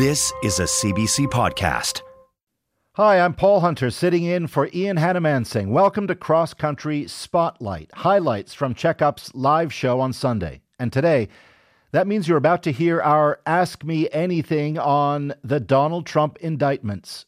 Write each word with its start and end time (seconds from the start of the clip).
This 0.00 0.32
is 0.42 0.58
a 0.58 0.62
CBC 0.62 1.26
podcast. 1.26 2.00
Hi, 2.94 3.20
I'm 3.20 3.34
Paul 3.34 3.60
Hunter, 3.60 3.90
sitting 3.90 4.24
in 4.24 4.46
for 4.46 4.70
Ian 4.72 4.96
Hanomansing. 4.96 5.68
Welcome 5.68 6.06
to 6.06 6.14
Cross 6.14 6.54
Country 6.54 7.06
Spotlight, 7.06 7.90
highlights 7.92 8.54
from 8.54 8.72
Checkup's 8.72 9.30
live 9.34 9.74
show 9.74 10.00
on 10.00 10.14
Sunday. 10.14 10.62
And 10.78 10.90
today, 10.90 11.28
that 11.92 12.06
means 12.06 12.26
you're 12.26 12.38
about 12.38 12.62
to 12.62 12.72
hear 12.72 13.02
our 13.02 13.40
Ask 13.44 13.84
Me 13.84 14.08
Anything 14.10 14.78
on 14.78 15.34
the 15.44 15.60
Donald 15.60 16.06
Trump 16.06 16.38
indictments. 16.38 17.26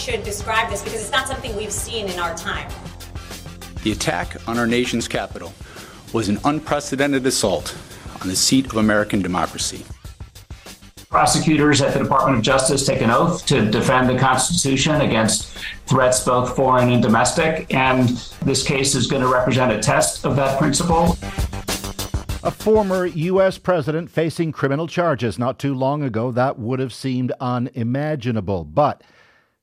Should 0.00 0.24
describe 0.24 0.70
this 0.70 0.82
because 0.82 1.02
it's 1.02 1.12
not 1.12 1.28
something 1.28 1.54
we've 1.54 1.72
seen 1.72 2.08
in 2.08 2.18
our 2.18 2.34
time. 2.34 2.70
The 3.82 3.92
attack 3.92 4.36
on 4.48 4.58
our 4.58 4.66
nation's 4.66 5.06
capital 5.06 5.52
was 6.14 6.28
an 6.28 6.38
unprecedented 6.44 7.26
assault 7.26 7.76
on 8.22 8.28
the 8.28 8.36
seat 8.36 8.66
of 8.66 8.76
American 8.76 9.20
democracy. 9.20 9.84
Prosecutors 11.10 11.82
at 11.82 11.92
the 11.92 11.98
Department 11.98 12.38
of 12.38 12.42
Justice 12.42 12.86
take 12.86 13.02
an 13.02 13.10
oath 13.10 13.44
to 13.46 13.68
defend 13.68 14.08
the 14.08 14.16
Constitution 14.16 15.00
against 15.00 15.56
threats 15.86 16.24
both 16.24 16.56
foreign 16.56 16.90
and 16.90 17.02
domestic, 17.02 17.72
and 17.74 18.08
this 18.42 18.62
case 18.62 18.94
is 18.94 19.06
going 19.06 19.22
to 19.22 19.28
represent 19.28 19.72
a 19.72 19.80
test 19.80 20.24
of 20.24 20.36
that 20.36 20.58
principle. 20.58 21.18
A 22.42 22.50
former 22.50 23.04
U.S. 23.04 23.58
president 23.58 24.08
facing 24.10 24.50
criminal 24.52 24.86
charges 24.86 25.38
not 25.38 25.58
too 25.58 25.74
long 25.74 26.02
ago, 26.02 26.30
that 26.30 26.58
would 26.58 26.78
have 26.78 26.94
seemed 26.94 27.32
unimaginable. 27.40 28.64
But 28.64 29.02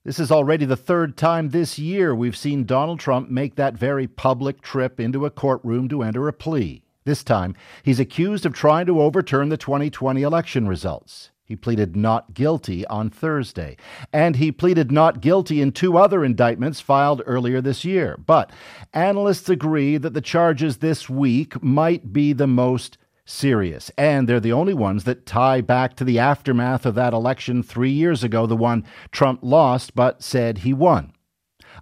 this 0.08 0.20
is 0.20 0.32
already 0.32 0.64
the 0.64 0.78
third 0.78 1.18
time 1.18 1.50
this 1.50 1.78
year 1.78 2.16
we've 2.16 2.38
seen 2.38 2.64
Donald 2.64 2.98
Trump 2.98 3.30
make 3.30 3.56
that 3.56 3.74
very 3.74 4.08
public 4.08 4.62
trip 4.62 5.02
into 5.02 5.26
a 5.26 5.30
courtroom 5.30 5.90
to 5.90 6.02
enter 6.02 6.30
a 6.30 6.34
plea. 6.34 6.82
This 7.04 7.26
time, 7.26 7.56
he's 7.84 8.00
accused 8.00 8.46
of 8.46 8.54
trying 8.54 8.86
to 8.86 9.02
overturn 9.02 9.50
the 9.50 9.58
2020 9.58 10.22
election 10.22 10.66
results. 10.66 11.32
He 11.44 11.58
pleaded 11.58 11.98
not 11.98 12.34
guilty 12.34 12.88
on 12.88 13.10
Thursday, 13.10 13.76
and 14.14 14.38
he 14.38 14.50
pleaded 14.50 14.94
not 14.94 15.20
guilty 15.20 15.60
in 15.60 15.74
two 15.74 15.98
other 15.98 16.24
indictments 16.24 16.80
filed 16.80 17.22
earlier 17.26 17.60
this 17.60 17.84
year. 17.84 18.18
But 18.26 18.54
analysts 18.94 19.50
agree 19.50 19.98
that 19.98 20.14
the 20.14 20.22
charges 20.22 20.78
this 20.78 21.10
week 21.10 21.62
might 21.62 22.14
be 22.14 22.32
the 22.32 22.48
most 22.48 22.98
serious, 23.28 23.92
and 23.98 24.28
they're 24.28 24.40
the 24.40 24.54
only 24.54 24.74
ones 24.74 25.04
that 25.04 25.26
tie 25.26 25.62
back 25.62 25.96
to 25.96 26.04
the 26.04 26.18
aftermath 26.18 26.86
of 26.86 26.96
that 26.96 27.14
election 27.14 27.62
three 27.62 27.92
years 27.92 28.24
ago, 28.24 28.48
the 28.48 28.56
one 28.56 28.86
Trump 29.12 29.40
lost 29.44 29.94
but 29.94 30.24
said 30.24 30.60
he 30.60 30.74
won. 30.74 31.12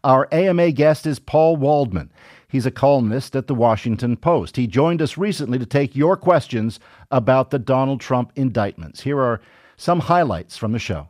Our 0.03 0.27
AMA 0.31 0.71
guest 0.71 1.05
is 1.05 1.19
Paul 1.19 1.55
Waldman. 1.55 2.11
He's 2.47 2.66
a 2.66 2.71
columnist 2.71 3.35
at 3.35 3.47
the 3.47 3.55
Washington 3.55 4.17
Post. 4.17 4.56
He 4.56 4.67
joined 4.67 5.01
us 5.01 5.17
recently 5.17 5.59
to 5.59 5.66
take 5.66 5.95
your 5.95 6.17
questions 6.17 6.79
about 7.11 7.51
the 7.51 7.59
Donald 7.59 8.01
Trump 8.01 8.31
indictments. 8.35 9.01
Here 9.01 9.19
are 9.19 9.41
some 9.77 10.01
highlights 10.01 10.57
from 10.57 10.72
the 10.72 10.79
show. 10.79 11.09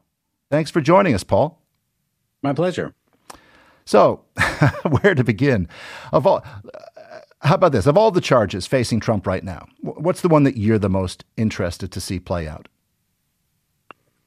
Thanks 0.51 0.71
for 0.71 0.81
joining 0.81 1.13
us, 1.13 1.23
Paul. 1.23 1.61
My 2.41 2.53
pleasure. 2.53 2.93
So, 3.85 4.25
where 5.01 5.13
to 5.13 5.23
begin? 5.23 5.67
Of 6.11 6.25
all, 6.25 6.43
how 7.45 7.55
about 7.55 7.71
this? 7.71 7.85
Of 7.85 7.97
all 7.97 8.11
the 8.11 8.21
charges 8.21 8.67
facing 8.67 8.99
Trump 8.99 9.27
right 9.27 9.43
now, 9.43 9.67
what's 9.81 10.21
the 10.21 10.27
one 10.27 10.43
that 10.43 10.57
you're 10.57 10.79
the 10.79 10.89
most 10.89 11.23
interested 11.37 11.91
to 11.91 12.01
see 12.01 12.19
play 12.19 12.47
out? 12.47 12.67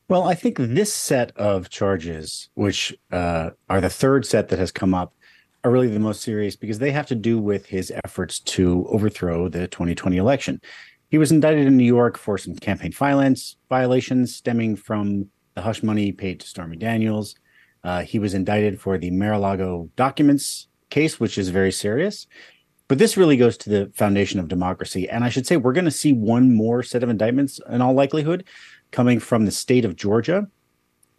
Well, 0.09 0.25
I 0.25 0.35
think 0.35 0.57
this 0.59 0.93
set 0.95 1.37
of 1.37 1.69
charges, 1.69 2.49
which 2.55 2.97
uh, 3.13 3.51
are 3.69 3.81
the 3.81 3.91
third 3.91 4.25
set 4.25 4.49
that 4.49 4.59
has 4.59 4.73
come 4.73 4.95
up, 4.95 5.13
are 5.65 5.71
really 5.71 5.89
the 5.89 5.99
most 5.99 6.23
serious 6.23 6.57
because 6.57 6.79
they 6.79 6.93
have 6.93 7.07
to 7.09 7.15
do 7.15 7.39
with 7.39 7.67
his 7.67 7.93
efforts 8.05 8.39
to 8.39 8.87
overthrow 8.89 9.49
the 9.49 9.67
2020 9.69 10.17
election. 10.17 10.61
He 11.11 11.19
was 11.19 11.33
indicted 11.33 11.67
in 11.67 11.77
New 11.77 11.85
York 11.85 12.17
for 12.17 12.39
some 12.39 12.55
campaign 12.55 12.93
violence 12.93 13.57
violations 13.69 14.35
stemming 14.35 14.77
from 14.77 15.29
the 15.55 15.63
hush 15.63 15.83
money 15.83 16.13
paid 16.13 16.41
to 16.41 16.47
Stormy 16.47 16.77
Daniels. 16.77 17.35
Uh, 17.83 18.03
he 18.03 18.19
was 18.19 18.35
indicted 18.35 18.81
for 18.81 18.97
the 18.97 19.11
Mar-a-Lago 19.11 19.91
documents 19.97 20.69
case, 20.91 21.19
which 21.19 21.37
is 21.37 21.49
very 21.49 21.73
serious. 21.73 22.27
But 22.89 22.99
this 22.99 23.17
really 23.19 23.37
goes 23.37 23.57
to 23.59 23.71
the 23.71 23.93
foundation 23.95 24.41
of 24.41 24.49
democracy. 24.49 25.09
And 25.09 25.23
I 25.23 25.29
should 25.29 25.47
say, 25.47 25.59
we're 25.59 25.75
going 25.75 25.85
to 25.85 25.91
see 25.91 26.13
one 26.13 26.55
more 26.55 26.83
set 26.83 27.03
of 27.03 27.11
indictments 27.11 27.61
in 27.69 27.83
all 27.83 27.93
likelihood 27.93 28.45
coming 28.91 29.21
from 29.21 29.45
the 29.45 29.51
state 29.51 29.85
of 29.85 29.95
Georgia. 29.95 30.49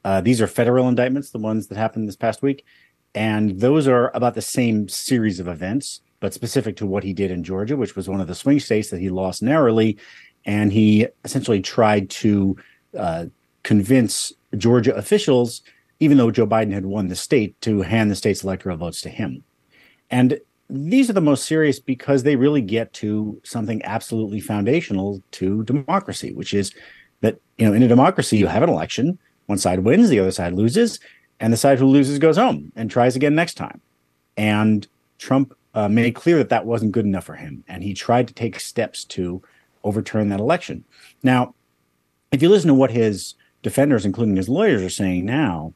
Uh, 0.04 0.20
these 0.22 0.42
are 0.42 0.48
federal 0.48 0.90
indictments, 0.90 1.30
the 1.30 1.38
ones 1.38 1.68
that 1.68 1.78
happened 1.78 2.08
this 2.08 2.16
past 2.16 2.42
week. 2.42 2.66
And 3.14 3.60
those 3.60 3.88
are 3.88 4.12
about 4.16 4.34
the 4.34 4.42
same 4.42 4.88
series 4.90 5.40
of 5.40 5.48
events, 5.48 6.02
but 6.20 6.34
specific 6.34 6.76
to 6.78 6.88
what 6.88 7.04
he 7.04 7.14
did 7.14 7.32
in 7.32 7.44
Georgia, 7.44 7.78
which 7.78 7.96
was 7.96 8.10
one 8.10 8.22
of 8.22 8.28
the 8.28 8.36
swing 8.36 8.60
states 8.60 8.90
that 8.90 9.00
he 9.00 9.10
lost 9.10 9.44
narrowly. 9.44 9.98
And 10.46 10.74
he 10.74 11.08
essentially 11.24 11.62
tried 11.62 12.10
to 12.12 12.58
uh, 12.98 13.26
convince 13.62 14.34
Georgia 14.58 14.96
officials, 14.96 15.62
even 16.00 16.18
though 16.18 16.32
Joe 16.32 16.48
Biden 16.48 16.74
had 16.74 16.86
won 16.86 17.10
the 17.10 17.16
state, 17.16 17.60
to 17.62 17.82
hand 17.82 18.10
the 18.10 18.16
state's 18.16 18.44
electoral 18.44 18.78
votes 18.78 19.02
to 19.02 19.10
him. 19.10 19.44
And 20.10 20.40
these 20.70 21.10
are 21.10 21.14
the 21.14 21.22
most 21.22 21.46
serious 21.46 21.80
because 21.80 22.24
they 22.24 22.36
really 22.36 22.62
get 22.62 22.94
to 22.94 23.40
something 23.44 23.84
absolutely 23.84 24.40
foundational 24.40 25.22
to 25.32 25.64
democracy, 25.64 26.34
which 26.34 26.54
is 26.54 26.74
that, 27.22 27.40
you 27.58 27.68
know, 27.68 27.74
in 27.74 27.84
a 27.84 27.88
democracy, 27.88 28.38
you 28.38 28.48
have 28.48 28.64
an 28.64 28.70
election, 28.70 29.18
one 29.48 29.58
side 29.58 29.80
wins, 29.80 30.10
the 30.10 30.20
other 30.20 30.32
side 30.32 30.54
loses 30.54 31.00
and 31.40 31.54
the 31.54 31.58
side 31.58 31.80
who 31.80 31.86
loses 31.86 32.20
goes 32.20 32.38
home 32.38 32.72
and 32.76 32.92
tries 32.92 33.16
again 33.16 33.36
next 33.36 33.56
time. 33.56 33.82
And 34.38 34.88
Trump 35.18 35.56
uh, 35.74 35.88
made 35.88 36.16
clear 36.16 36.38
that 36.38 36.50
that 36.50 36.66
wasn't 36.66 36.92
good 36.92 37.06
enough 37.06 37.26
for 37.26 37.36
him, 37.36 37.64
and 37.68 37.84
he 37.84 37.94
tried 37.94 38.28
to 38.28 38.34
take 38.34 38.60
steps 38.60 39.04
to 39.06 39.42
overturn 39.84 40.30
that 40.30 40.40
election. 40.40 40.84
Now, 41.24 41.56
if 42.32 42.42
you 42.42 42.50
listen 42.50 42.68
to 42.68 42.74
what 42.74 42.92
his 42.92 43.36
defenders, 43.64 44.06
including 44.06 44.36
his 44.36 44.50
lawyers, 44.50 44.82
are 44.82 44.90
saying 44.90 45.26
now, 45.26 45.74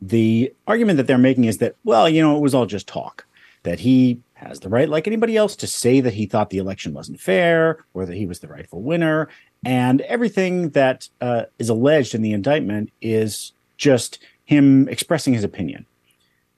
the 0.00 0.52
argument 0.66 0.96
that 0.96 1.06
they're 1.06 1.18
making 1.18 1.44
is 1.44 1.58
that, 1.58 1.76
well, 1.84 2.08
you 2.08 2.22
know, 2.22 2.36
it 2.36 2.40
was 2.40 2.54
all 2.54 2.66
just 2.66 2.86
talk, 2.86 3.26
that 3.64 3.80
he 3.80 4.20
has 4.40 4.60
the 4.60 4.68
right, 4.68 4.88
like 4.88 5.06
anybody 5.06 5.36
else, 5.36 5.54
to 5.56 5.66
say 5.66 6.00
that 6.00 6.14
he 6.14 6.26
thought 6.26 6.50
the 6.50 6.58
election 6.58 6.92
wasn't 6.92 7.20
fair 7.20 7.84
or 7.94 8.06
that 8.06 8.16
he 8.16 8.26
was 8.26 8.40
the 8.40 8.48
rightful 8.48 8.82
winner. 8.82 9.28
And 9.64 10.00
everything 10.02 10.70
that 10.70 11.08
uh, 11.20 11.44
is 11.58 11.68
alleged 11.68 12.14
in 12.14 12.22
the 12.22 12.32
indictment 12.32 12.90
is 13.00 13.52
just 13.76 14.18
him 14.44 14.88
expressing 14.88 15.34
his 15.34 15.44
opinion. 15.44 15.86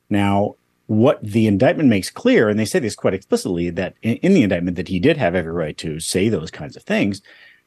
Now, 0.08 0.56
what 0.86 1.22
the 1.22 1.46
indictment 1.46 1.88
makes 1.88 2.10
clear, 2.10 2.48
and 2.48 2.58
they 2.58 2.64
say 2.64 2.78
this 2.78 2.94
quite 2.94 3.14
explicitly, 3.14 3.70
that 3.70 3.94
in, 4.02 4.16
in, 4.16 4.34
the 4.34 4.42
indictment 4.42 4.76
that 4.76 4.88
he 4.88 5.00
did 5.00 5.16
have 5.16 5.34
every 5.34 5.52
right 5.52 5.76
to 5.78 6.00
say 6.00 6.28
those 6.28 6.50
kinds 6.50 6.76
of 6.76 6.82
things, 6.82 7.22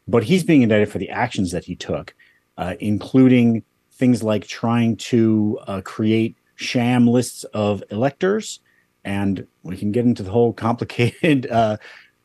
but 0.07 0.25
he's 0.25 0.43
being 0.43 0.61
indicted 0.61 0.91
for 0.91 0.99
the 0.99 1.09
actions 1.09 1.51
that 1.51 1.65
he 1.65 1.75
took, 1.75 2.13
uh, 2.57 2.75
including 2.79 3.63
things 3.91 4.21
like 4.21 4.45
trying 4.47 4.95
to 4.97 5.59
uh, 5.67 5.81
create 5.81 6.35
sham 6.55 7.07
lists 7.07 7.43
of 7.45 7.83
electors, 7.89 8.59
and 9.05 9.47
we 9.63 9.77
can 9.77 9.91
get 9.91 10.05
into 10.05 10.23
the 10.23 10.31
whole 10.31 10.51
complicated 10.51 11.47
uh, 11.51 11.77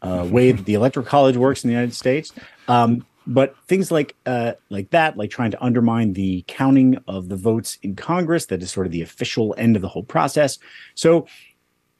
uh 0.02 0.26
way 0.28 0.50
that 0.50 0.64
the 0.64 0.74
electoral 0.74 1.06
college 1.06 1.36
works 1.36 1.62
in 1.62 1.68
the 1.68 1.74
United 1.74 1.94
States. 1.94 2.32
Um, 2.68 3.06
but 3.26 3.56
things 3.68 3.90
like 3.90 4.16
uh, 4.26 4.54
like 4.70 4.90
that, 4.90 5.16
like 5.16 5.30
trying 5.30 5.50
to 5.52 5.62
undermine 5.62 6.14
the 6.14 6.44
counting 6.48 6.98
of 7.06 7.28
the 7.28 7.36
votes 7.36 7.78
in 7.82 7.94
Congress, 7.94 8.46
that 8.46 8.62
is 8.62 8.70
sort 8.70 8.86
of 8.86 8.92
the 8.92 9.02
official 9.02 9.54
end 9.58 9.76
of 9.76 9.82
the 9.82 9.88
whole 9.88 10.02
process. 10.02 10.58
So 10.94 11.26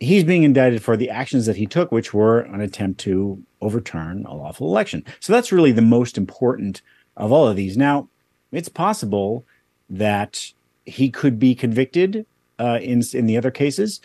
he's 0.00 0.24
being 0.24 0.42
indicted 0.42 0.82
for 0.82 0.96
the 0.96 1.10
actions 1.10 1.46
that 1.46 1.56
he 1.56 1.66
took, 1.66 1.92
which 1.92 2.14
were 2.14 2.40
an 2.40 2.60
attempt 2.60 3.00
to 3.00 3.42
overturn 3.60 4.24
a 4.26 4.34
lawful 4.34 4.66
election. 4.66 5.04
So 5.20 5.32
that's 5.32 5.52
really 5.52 5.72
the 5.72 5.82
most 5.82 6.16
important 6.16 6.80
of 7.16 7.30
all 7.30 7.46
of 7.46 7.56
these. 7.56 7.76
Now, 7.76 8.08
it's 8.50 8.70
possible 8.70 9.44
that 9.90 10.52
he 10.86 11.10
could 11.10 11.38
be 11.38 11.54
convicted 11.54 12.26
uh, 12.58 12.78
in 12.82 13.02
in 13.12 13.26
the 13.26 13.36
other 13.36 13.50
cases, 13.50 14.00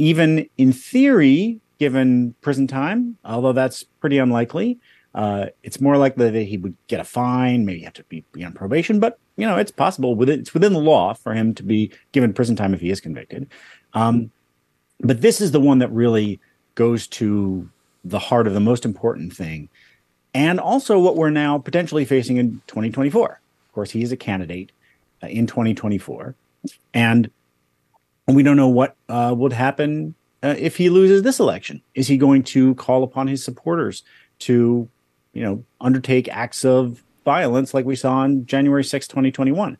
even 0.00 0.48
in 0.56 0.72
theory, 0.72 1.60
given 1.78 2.34
prison 2.40 2.66
time, 2.66 3.18
although 3.22 3.52
that's 3.52 3.84
pretty 3.84 4.16
unlikely. 4.16 4.78
Uh, 5.14 5.48
it's 5.62 5.78
more 5.78 5.98
likely 5.98 6.30
that 6.30 6.42
he 6.44 6.56
would 6.56 6.74
get 6.86 7.00
a 7.00 7.04
fine, 7.04 7.66
maybe 7.66 7.82
have 7.82 7.92
to 7.92 8.04
be, 8.04 8.24
be 8.32 8.42
on 8.42 8.54
probation, 8.54 8.98
but 8.98 9.18
you 9.36 9.46
know, 9.46 9.58
it's 9.58 9.70
possible 9.70 10.14
within 10.14 10.40
it's 10.40 10.54
within 10.54 10.72
the 10.72 10.78
law 10.78 11.12
for 11.12 11.34
him 11.34 11.54
to 11.54 11.62
be 11.62 11.92
given 12.12 12.32
prison 12.32 12.56
time 12.56 12.72
if 12.72 12.80
he 12.80 12.88
is 12.88 12.98
convicted. 12.98 13.46
Um, 13.92 14.30
but 15.00 15.20
this 15.20 15.38
is 15.38 15.50
the 15.50 15.60
one 15.60 15.80
that 15.80 15.92
really 15.92 16.40
goes 16.76 17.06
to 17.08 17.68
the 18.02 18.18
heart 18.18 18.46
of 18.46 18.54
the 18.54 18.60
most 18.60 18.86
important 18.86 19.34
thing, 19.34 19.68
and 20.32 20.58
also 20.58 20.98
what 20.98 21.16
we're 21.16 21.28
now 21.28 21.58
potentially 21.58 22.06
facing 22.06 22.38
in 22.38 22.62
2024. 22.68 23.32
Of 23.68 23.74
course, 23.74 23.90
he 23.90 24.02
is 24.02 24.12
a 24.12 24.16
candidate 24.16 24.72
uh, 25.22 25.26
in 25.26 25.46
2024, 25.46 26.34
and 26.94 27.30
we 28.34 28.42
don't 28.42 28.56
know 28.56 28.68
what 28.68 28.96
uh, 29.08 29.34
would 29.36 29.52
happen 29.52 30.14
uh, 30.42 30.54
if 30.58 30.76
he 30.76 30.90
loses 30.90 31.22
this 31.22 31.40
election. 31.40 31.82
Is 31.94 32.08
he 32.08 32.16
going 32.16 32.42
to 32.44 32.74
call 32.76 33.02
upon 33.02 33.26
his 33.26 33.44
supporters 33.44 34.02
to, 34.40 34.88
you 35.32 35.42
know, 35.42 35.64
undertake 35.80 36.28
acts 36.28 36.64
of 36.64 37.02
violence 37.24 37.74
like 37.74 37.84
we 37.84 37.96
saw 37.96 38.18
on 38.18 38.46
January 38.46 38.84
6, 38.84 39.08
2021? 39.08 39.78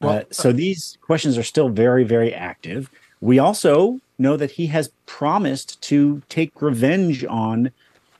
Well, 0.00 0.18
uh, 0.18 0.22
so 0.30 0.52
these 0.52 0.98
questions 1.00 1.36
are 1.36 1.42
still 1.42 1.68
very, 1.68 2.04
very 2.04 2.32
active. 2.32 2.90
We 3.20 3.38
also 3.38 4.00
know 4.18 4.36
that 4.36 4.52
he 4.52 4.66
has 4.68 4.90
promised 5.06 5.80
to 5.82 6.22
take 6.28 6.62
revenge 6.62 7.24
on 7.24 7.70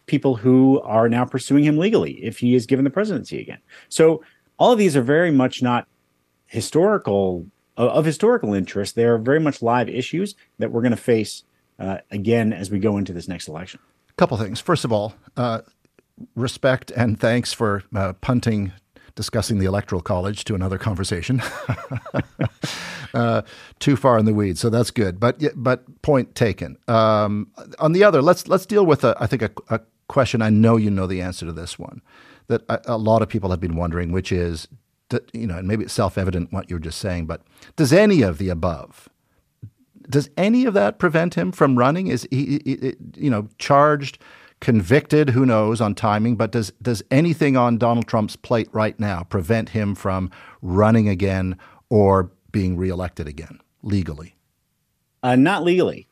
people 0.07 0.37
who 0.37 0.81
are 0.81 1.09
now 1.09 1.25
pursuing 1.25 1.65
him 1.65 1.79
legally 1.79 2.13
if 2.25 2.39
he 2.39 2.55
is 2.55 2.67
given 2.67 2.85
the 2.85 2.91
presidency 2.91 3.41
again. 3.41 3.59
So 3.89 4.23
all 4.59 4.73
of 4.73 4.79
these 4.79 4.97
are 4.97 5.03
very 5.03 5.31
much 5.31 5.63
not 5.63 5.87
historical 6.47 7.47
of 7.87 8.05
historical 8.05 8.55
interest. 8.55 8.95
They 8.95 9.05
are 9.05 9.19
very 9.19 9.41
much 9.41 9.63
live 9.63 9.89
issues 9.89 10.35
that 10.59 10.73
we're 10.73 10.83
going 10.83 10.91
to 10.91 10.97
face 10.97 11.45
uh, 11.79 11.99
again 12.11 12.53
as 12.53 12.71
we 12.71 12.79
go 12.79 12.97
into 12.97 13.13
this 13.13 13.29
next 13.29 13.49
election. 13.49 13.81
A 14.11 14.13
couple 14.15 14.37
things. 14.37 14.61
First 14.61 14.85
of 14.85 14.93
all, 14.93 15.15
uh, 15.37 15.61
respect 16.35 16.91
and 16.91 17.19
thanks 17.19 17.53
for 17.53 17.85
uh, 17.95 18.15
punting 18.15 18.73
discussing 19.19 19.59
the 19.59 19.67
electoral 19.67 20.01
college 20.01 20.45
to 20.45 20.55
another 20.55 20.79
conversation. 20.79 21.43
uh, 23.15 23.43
too 23.81 23.97
far 23.97 24.17
in 24.17 24.25
the 24.27 24.33
weeds, 24.33 24.61
so 24.61 24.71
that's 24.71 24.93
good. 24.93 25.19
But 25.19 25.43
but 25.57 26.03
point 26.03 26.37
taken. 26.37 26.79
Um, 26.87 27.51
on 27.81 27.93
the 27.93 28.05
other, 28.05 28.23
let's 28.23 28.47
let's 28.47 28.65
deal 28.65 28.87
with 28.87 29.03
a, 29.03 29.17
I 29.19 29.27
think 29.27 29.43
a, 29.43 29.51
a, 29.71 29.81
question. 30.07 30.41
I 30.41 30.51
know 30.51 30.77
you 30.77 30.89
know 30.89 31.09
the 31.09 31.21
answer 31.21 31.45
to 31.47 31.53
this 31.53 31.79
one 31.79 32.01
that 32.47 32.63
a, 32.69 32.81
a 32.95 32.97
lot 32.97 33.21
of 33.21 33.29
people 33.29 33.51
have 33.51 33.61
been 33.61 33.75
wondering, 33.75 34.13
which 34.13 34.31
is, 34.31 34.69
you 35.33 35.47
know, 35.47 35.59
and 35.59 35.69
maybe 35.69 35.85
it's 35.85 35.93
self 35.93 36.19
evident 36.19 36.53
what 36.53 36.71
you're 36.71 36.79
just 36.79 36.99
saying, 36.99 37.27
but 37.27 37.43
does 37.77 37.93
any 37.93 38.23
of 38.23 38.39
the 38.39 38.49
above 38.49 39.09
does 40.09 40.31
any 40.37 40.65
of 40.65 40.75
that 40.75 40.99
prevent 40.99 41.35
him 41.35 41.53
from 41.53 41.79
running? 41.79 42.07
Is 42.07 42.27
he, 42.31 42.61
he, 42.65 42.95
you 43.17 43.31
know, 43.31 43.49
charged, 43.59 44.19
convicted? 44.61 45.31
Who 45.31 45.45
knows 45.45 45.81
on 45.81 45.95
timing? 45.95 46.37
But 46.37 46.53
does 46.53 46.73
does 46.83 47.03
anything 47.11 47.57
on 47.57 47.79
Donald 47.79 48.07
Trump's 48.07 48.37
plate 48.37 48.69
right 48.73 48.99
now 48.99 49.25
prevent 49.25 49.71
him 49.71 49.95
from 49.95 50.31
running 50.63 51.09
again 51.09 51.59
or 51.91 52.31
being 52.51 52.77
reelected 52.77 53.29
again 53.29 53.61
legally? 53.83 54.35
Uh, 55.23 55.37
not 55.37 55.65
legally. 55.65 56.07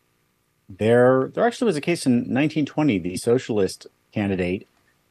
There, 0.69 1.31
there 1.33 1.47
actually 1.47 1.67
was 1.67 1.77
a 1.77 1.81
case 1.81 2.07
in 2.07 2.13
1920. 2.15 2.99
The 2.99 3.17
socialist 3.17 3.87
candidate 4.13 4.67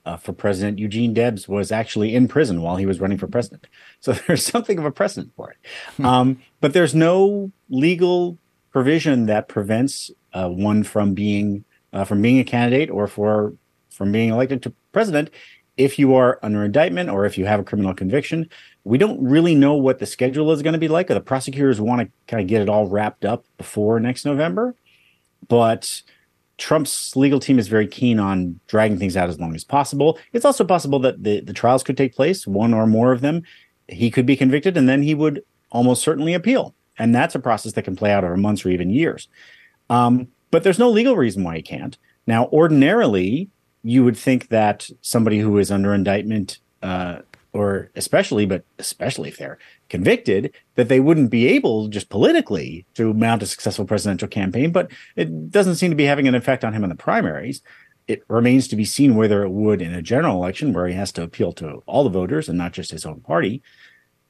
uh, 0.06 0.18
for 0.18 0.34
president, 0.34 0.80
Eugene 0.80 1.14
Debs, 1.14 1.48
was 1.48 1.72
actually 1.72 2.14
in 2.14 2.28
prison 2.28 2.62
while 2.62 2.76
he 2.76 2.86
was 2.86 3.00
running 3.00 3.18
for 3.18 3.28
president. 3.28 3.68
So 4.02 4.14
there's 4.14 4.46
something 4.46 4.78
of 4.78 4.86
a 4.86 4.92
precedent 4.92 5.32
for 5.36 5.50
it. 5.50 5.58
Hmm. 5.98 6.06
Um, 6.06 6.42
but 6.62 6.74
there's 6.74 6.94
no 6.94 7.52
legal 7.70 8.38
provision 8.72 9.26
that 9.26 9.48
prevents 9.48 10.12
uh, 10.32 10.48
one 10.48 10.84
from 10.84 11.16
being 11.16 11.66
uh, 11.92 12.04
from 12.04 12.22
being 12.22 12.38
a 12.38 12.44
candidate 12.44 12.92
or 12.92 13.08
for 13.08 13.54
from 13.90 14.12
being 14.12 14.30
elected 14.30 14.62
to 14.64 14.74
president 14.92 15.32
if 15.78 15.98
you 15.98 16.14
are 16.14 16.40
under 16.44 16.64
indictment 16.64 17.10
or 17.10 17.26
if 17.26 17.38
you 17.38 17.46
have 17.46 17.60
a 17.60 17.64
criminal 17.64 17.94
conviction. 17.94 18.48
We 18.84 18.98
don't 18.98 19.22
really 19.24 19.56
know 19.56 19.74
what 19.74 19.98
the 20.00 20.06
schedule 20.06 20.52
is 20.52 20.62
going 20.62 20.74
to 20.74 20.80
be 20.80 20.88
like. 20.88 21.08
The 21.08 21.20
prosecutors 21.20 21.82
want 21.82 22.02
to 22.02 22.12
kind 22.28 22.42
of 22.42 22.48
get 22.48 22.62
it 22.62 22.70
all 22.70 22.88
wrapped 22.88 23.26
up 23.26 23.46
before 23.58 24.00
next 24.00 24.26
November, 24.26 24.76
but 25.48 26.04
Trump's 26.58 27.16
legal 27.16 27.40
team 27.40 27.60
is 27.60 27.68
very 27.68 27.88
keen 27.88 28.20
on 28.20 28.60
dragging 28.68 28.98
things 28.98 29.18
out 29.18 29.30
as 29.30 29.40
long 29.40 29.56
as 29.56 29.64
possible. 29.64 30.18
It's 30.32 30.46
also 30.46 30.64
possible 30.64 31.00
that 31.00 31.24
the, 31.24 31.42
the 31.42 31.54
trials 31.54 31.84
could 31.84 31.98
take 31.98 32.16
place, 32.16 32.48
one 32.48 32.74
or 32.74 32.88
more 32.88 33.12
of 33.12 33.22
them. 33.22 33.44
He 33.88 34.10
could 34.10 34.26
be 34.26 34.38
convicted, 34.38 34.78
and 34.78 34.88
then 34.88 35.04
he 35.04 35.14
would 35.14 35.44
almost 35.72 36.02
certainly 36.02 36.34
appeal. 36.34 36.74
And 36.98 37.14
that's 37.14 37.36
a 37.36 37.40
process 37.40 37.74
that 37.74 37.84
can 37.84 37.96
play 37.96 38.12
out 38.12 38.24
over 38.24 38.38
months 38.38 38.66
or 38.66 38.70
even 38.70 38.90
years. 38.90 39.28
Um, 39.90 40.30
but 40.50 40.64
there's 40.64 40.80
no 40.80 40.90
legal 40.90 41.18
reason 41.18 41.44
why 41.44 41.58
he 41.58 41.62
can't. 41.62 41.98
Now, 42.26 42.46
ordinarily, 42.48 43.50
you 43.84 44.04
would 44.04 44.18
think 44.18 44.48
that 44.48 44.90
somebody 45.02 45.40
who 45.40 45.58
is 45.58 45.72
under 45.72 45.94
indictment, 45.94 46.60
uh, 46.82 47.20
or 47.56 47.90
especially, 47.96 48.46
but 48.46 48.66
especially 48.80 49.30
if 49.30 49.38
they're 49.38 49.58
convicted, 49.88 50.54
that 50.76 50.90
they 50.90 51.00
wouldn't 51.00 51.30
be 51.30 51.48
able 51.48 51.88
just 51.88 52.10
politically 52.10 52.86
to 52.96 53.14
mount 53.14 53.42
a 53.42 53.46
successful 53.46 53.86
presidential 53.86 54.28
campaign. 54.28 54.72
But 54.72 54.92
it 55.16 55.52
doesn't 55.52 55.76
seem 55.76 55.90
to 55.90 55.96
be 55.96 56.04
having 56.04 56.28
an 56.28 56.36
effect 56.36 56.66
on 56.66 56.74
him 56.74 56.84
in 56.84 56.90
the 56.90 56.96
primaries. 56.96 57.62
It 58.10 58.24
remains 58.28 58.68
to 58.68 58.76
be 58.76 58.84
seen 58.84 59.16
whether 59.16 59.42
it 59.44 59.52
would 59.52 59.82
in 59.82 59.94
a 59.94 60.02
general 60.02 60.36
election 60.36 60.74
where 60.74 60.88
he 60.88 60.96
has 60.96 61.14
to 61.14 61.24
appeal 61.24 61.54
to 61.54 61.82
all 61.86 62.04
the 62.04 62.10
voters 62.10 62.50
and 62.50 62.58
not 62.58 62.74
just 62.74 62.92
his 62.92 63.06
own 63.06 63.22
party. 63.22 63.64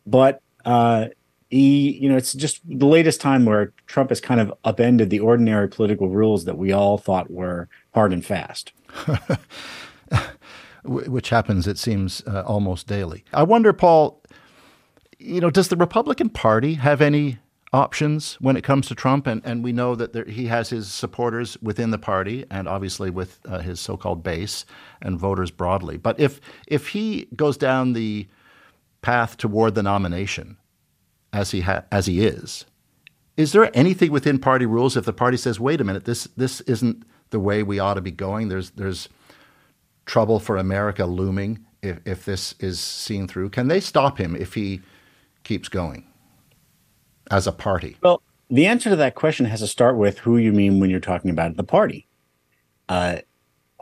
But 0.05 0.43
uh, 0.63 1.07
he, 1.49 1.97
you 1.97 2.07
know, 2.07 2.17
it's 2.17 2.33
just 2.33 2.61
the 2.63 2.85
latest 2.85 3.21
time 3.21 3.45
where 3.45 3.73
Trump 3.87 4.09
has 4.09 4.21
kind 4.21 4.39
of 4.39 4.53
upended 4.63 5.09
the 5.09 5.19
ordinary 5.19 5.67
political 5.67 6.09
rules 6.09 6.45
that 6.45 6.59
we 6.59 6.71
all 6.71 6.99
thought 6.99 7.31
were 7.31 7.69
hard 7.91 8.13
and 8.13 8.23
fast. 8.23 8.71
Which 10.85 11.29
happens, 11.29 11.67
it 11.67 11.77
seems, 11.77 12.23
uh, 12.27 12.43
almost 12.45 12.87
daily. 12.87 13.23
I 13.33 13.43
wonder, 13.43 13.73
Paul, 13.73 14.21
you 15.19 15.41
know, 15.41 15.49
does 15.49 15.69
the 15.69 15.75
Republican 15.75 16.29
Party 16.29 16.75
have 16.75 17.01
any 17.01 17.39
options 17.73 18.35
when 18.35 18.55
it 18.55 18.63
comes 18.63 18.87
to 18.87 18.95
Trump? 18.95 19.27
And, 19.27 19.41
and 19.45 19.63
we 19.63 19.71
know 19.71 19.95
that 19.95 20.13
there, 20.13 20.25
he 20.25 20.47
has 20.47 20.69
his 20.69 20.91
supporters 20.91 21.57
within 21.61 21.91
the 21.91 21.97
party 21.97 22.45
and 22.51 22.67
obviously 22.67 23.09
with 23.09 23.39
uh, 23.45 23.59
his 23.59 23.79
so 23.79 23.97
called 23.97 24.23
base 24.23 24.65
and 25.01 25.19
voters 25.19 25.51
broadly. 25.51 25.97
But 25.97 26.19
if, 26.19 26.39
if 26.67 26.89
he 26.89 27.27
goes 27.35 27.57
down 27.57 27.93
the 27.93 28.27
path 29.01 29.37
toward 29.37 29.75
the 29.75 29.83
nomination, 29.83 30.57
as 31.35 31.51
he 31.51 31.61
ha- 31.61 31.83
as 31.91 32.05
he 32.05 32.25
is, 32.25 32.65
is 33.35 33.51
there 33.51 33.69
anything 33.77 34.11
within 34.11 34.39
party 34.39 34.65
rules 34.65 34.95
if 34.95 35.05
the 35.05 35.13
party 35.13 35.37
says, 35.37 35.59
"Wait 35.59 35.81
a 35.81 35.83
minute, 35.83 36.05
this 36.05 36.23
this 36.37 36.61
isn't 36.61 37.03
the 37.29 37.39
way 37.39 37.61
we 37.61 37.77
ought 37.77 37.95
to 37.95 38.01
be 38.01 38.11
going"? 38.11 38.47
There's 38.47 38.71
there's 38.71 39.09
trouble 40.05 40.39
for 40.39 40.57
America 40.57 41.05
looming 41.05 41.65
if 41.81 41.99
if 42.05 42.25
this 42.25 42.55
is 42.59 42.79
seen 42.79 43.27
through. 43.27 43.49
Can 43.49 43.67
they 43.67 43.79
stop 43.79 44.17
him 44.17 44.35
if 44.35 44.53
he 44.53 44.81
keeps 45.43 45.69
going 45.69 46.05
as 47.31 47.47
a 47.47 47.51
party? 47.51 47.97
Well, 48.01 48.21
the 48.49 48.65
answer 48.65 48.89
to 48.89 48.95
that 48.95 49.15
question 49.15 49.45
has 49.45 49.61
to 49.61 49.67
start 49.67 49.97
with 49.97 50.19
who 50.19 50.37
you 50.37 50.51
mean 50.51 50.79
when 50.79 50.89
you're 50.89 50.99
talking 50.99 51.31
about 51.31 51.55
the 51.55 51.63
party. 51.63 52.07
Uh, 52.87 53.17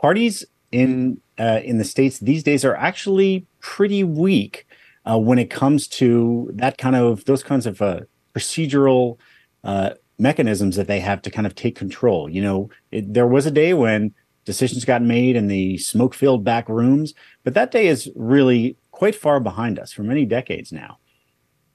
parties 0.00 0.44
in 0.72 1.20
uh, 1.38 1.60
in 1.64 1.78
the 1.78 1.84
states 1.84 2.18
these 2.18 2.42
days 2.42 2.64
are 2.64 2.76
actually 2.76 3.46
pretty 3.60 4.04
weak 4.04 4.66
uh, 5.04 5.18
when 5.18 5.38
it 5.38 5.50
comes 5.50 5.86
to 5.86 6.50
that 6.54 6.78
kind 6.78 6.96
of 6.96 7.24
those 7.24 7.42
kinds 7.42 7.66
of 7.66 7.82
uh, 7.82 8.00
procedural 8.34 9.18
uh, 9.64 9.90
mechanisms 10.18 10.76
that 10.76 10.86
they 10.86 11.00
have 11.00 11.20
to 11.22 11.30
kind 11.30 11.46
of 11.46 11.54
take 11.54 11.76
control. 11.76 12.28
You 12.28 12.42
know, 12.42 12.70
it, 12.90 13.12
there 13.12 13.26
was 13.26 13.46
a 13.46 13.50
day 13.50 13.74
when 13.74 14.14
decisions 14.44 14.84
got 14.84 15.02
made 15.02 15.36
in 15.36 15.46
the 15.48 15.78
smoke-filled 15.78 16.44
back 16.44 16.68
rooms, 16.68 17.14
but 17.42 17.54
that 17.54 17.70
day 17.70 17.86
is 17.86 18.10
really 18.14 18.76
quite 18.90 19.14
far 19.14 19.40
behind 19.40 19.78
us 19.78 19.92
for 19.92 20.02
many 20.02 20.24
decades 20.24 20.72
now. 20.72 20.98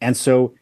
And 0.02 0.16
so, 0.16 0.54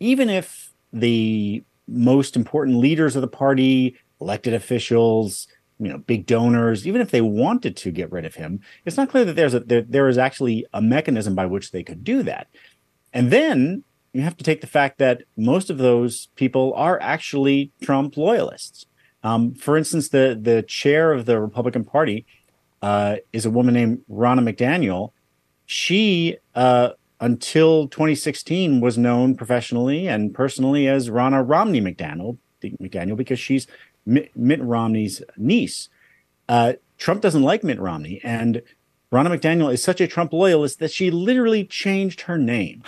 even 0.00 0.30
if 0.30 0.72
the 0.92 1.64
most 1.88 2.36
important 2.36 2.78
leaders 2.78 3.16
of 3.16 3.22
the 3.22 3.28
party, 3.28 3.96
elected 4.20 4.54
officials, 4.54 5.46
you 5.78 5.88
know 5.88 5.98
big 5.98 6.26
donors 6.26 6.86
even 6.86 7.00
if 7.00 7.10
they 7.10 7.20
wanted 7.20 7.76
to 7.76 7.90
get 7.90 8.10
rid 8.10 8.24
of 8.24 8.34
him 8.34 8.60
it's 8.84 8.96
not 8.96 9.08
clear 9.08 9.24
that 9.24 9.36
there's 9.36 9.54
a 9.54 9.60
there, 9.60 9.82
there 9.82 10.08
is 10.08 10.18
actually 10.18 10.66
a 10.72 10.80
mechanism 10.80 11.34
by 11.34 11.46
which 11.46 11.70
they 11.70 11.82
could 11.82 12.02
do 12.02 12.22
that 12.22 12.48
and 13.12 13.30
then 13.30 13.84
you 14.12 14.22
have 14.22 14.36
to 14.36 14.44
take 14.44 14.62
the 14.62 14.66
fact 14.66 14.98
that 14.98 15.22
most 15.36 15.68
of 15.68 15.78
those 15.78 16.28
people 16.36 16.72
are 16.74 17.00
actually 17.02 17.72
trump 17.82 18.16
loyalists 18.16 18.86
um, 19.26 19.54
for 19.54 19.76
instance 19.76 20.08
the 20.08 20.38
the 20.40 20.62
chair 20.62 21.12
of 21.12 21.26
the 21.26 21.40
republican 21.40 21.84
party 21.84 22.24
uh, 22.82 23.16
is 23.32 23.44
a 23.44 23.50
woman 23.50 23.74
named 23.74 24.02
ronna 24.10 24.40
mcdaniel 24.40 25.12
she 25.66 26.36
uh, 26.54 26.90
until 27.20 27.88
2016 27.88 28.80
was 28.80 28.96
known 28.96 29.34
professionally 29.34 30.06
and 30.06 30.34
personally 30.34 30.86
as 30.86 31.10
ronna 31.10 31.42
romney 31.46 31.80
mcdaniel 31.80 32.38
mcdaniel 32.80 33.16
because 33.16 33.38
she's 33.38 33.66
Mitt 34.06 34.62
Romney's 34.62 35.22
niece. 35.36 35.88
Uh, 36.48 36.74
Trump 36.96 37.20
doesn't 37.20 37.42
like 37.42 37.64
Mitt 37.64 37.80
Romney, 37.80 38.20
and 38.22 38.62
Ronna 39.12 39.36
McDaniel 39.36 39.72
is 39.72 39.82
such 39.82 40.00
a 40.00 40.06
Trump 40.06 40.32
loyalist 40.32 40.78
that 40.78 40.92
she 40.92 41.10
literally 41.10 41.64
changed 41.64 42.22
her 42.22 42.38
name 42.38 42.82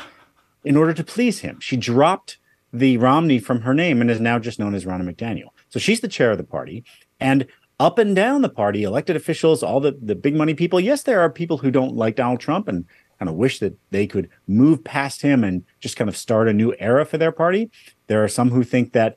in 0.65 0.77
order 0.77 0.95
to 0.95 1.05
please 1.05 1.41
him. 1.41 1.61
She 1.61 1.77
dropped 1.77 2.39
the 2.73 2.97
Romney 2.97 3.39
from 3.39 3.63
her 3.63 3.75
name 3.75 4.01
and 4.01 4.11
is 4.11 4.21
now 4.21 4.39
just 4.39 4.59
known 4.59 4.75
as 4.75 4.85
Ronna 4.85 5.13
McDaniel. 5.13 5.51
So 5.69 5.79
she's 5.79 6.01
the 6.01 6.09
chair 6.09 6.31
of 6.31 6.39
the 6.39 6.45
party. 6.45 6.85
And 7.21 7.47
up 7.81 7.99
and 7.99 8.15
down 8.15 8.43
the 8.43 8.49
party, 8.49 8.83
elected 8.83 9.17
officials, 9.17 9.63
all 9.63 9.81
the, 9.81 9.97
the 10.01 10.15
big 10.15 10.35
money 10.35 10.55
people, 10.55 10.81
yes, 10.81 11.03
there 11.03 11.21
are 11.21 11.31
people 11.31 11.59
who 11.59 11.71
don't 11.71 11.95
like 11.95 12.17
Donald 12.17 12.41
Trump 12.41 12.69
and 12.69 12.85
kind 13.19 13.29
of 13.29 13.35
wish 13.35 13.59
that 13.59 13.77
they 13.91 14.07
could 14.07 14.29
move 14.47 14.83
past 14.85 15.23
him 15.23 15.45
and 15.45 15.65
just 15.81 15.97
kind 15.97 16.09
of 16.09 16.17
start 16.17 16.49
a 16.49 16.53
new 16.53 16.75
era 16.79 17.05
for 17.05 17.19
their 17.19 17.33
party. 17.33 17.71
There 18.07 18.23
are 18.23 18.29
some 18.29 18.51
who 18.51 18.65
think 18.65 18.93
that 18.93 19.17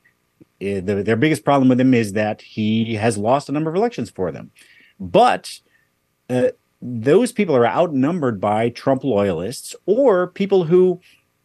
uh, 0.60 0.80
the, 0.80 1.02
their 1.04 1.16
biggest 1.16 1.44
problem 1.44 1.68
with 1.68 1.80
him 1.80 1.94
is 1.94 2.12
that 2.12 2.42
he 2.42 2.94
has 2.94 3.18
lost 3.18 3.48
a 3.48 3.52
number 3.52 3.70
of 3.70 3.76
elections 3.76 4.10
for 4.10 4.30
them. 4.30 4.50
But 4.98 5.60
uh, 6.30 6.48
those 6.80 7.32
people 7.32 7.56
are 7.56 7.66
outnumbered 7.66 8.40
by 8.40 8.68
Trump 8.70 9.04
loyalists 9.04 9.74
or 9.86 10.28
people 10.28 10.64
who 10.64 11.00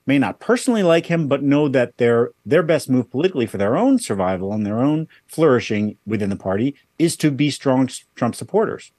may 0.08 0.18
not 0.18 0.40
personally 0.40 0.82
like 0.82 1.06
him, 1.08 1.28
but 1.28 1.44
know 1.44 1.68
that 1.68 1.98
their 1.98 2.32
their 2.46 2.64
best 2.64 2.90
move 2.90 3.12
politically 3.12 3.46
for 3.46 3.58
their 3.58 3.78
own 3.78 4.00
survival 4.00 4.54
and 4.54 4.66
their 4.66 4.80
own 4.80 5.08
flourishing 5.28 5.98
within 6.06 6.30
the 6.30 6.36
party 6.36 6.74
is 6.98 7.16
to 7.18 7.30
be 7.30 7.52
strong 7.52 7.90
Trump 8.16 8.34
supporters. 8.34 8.92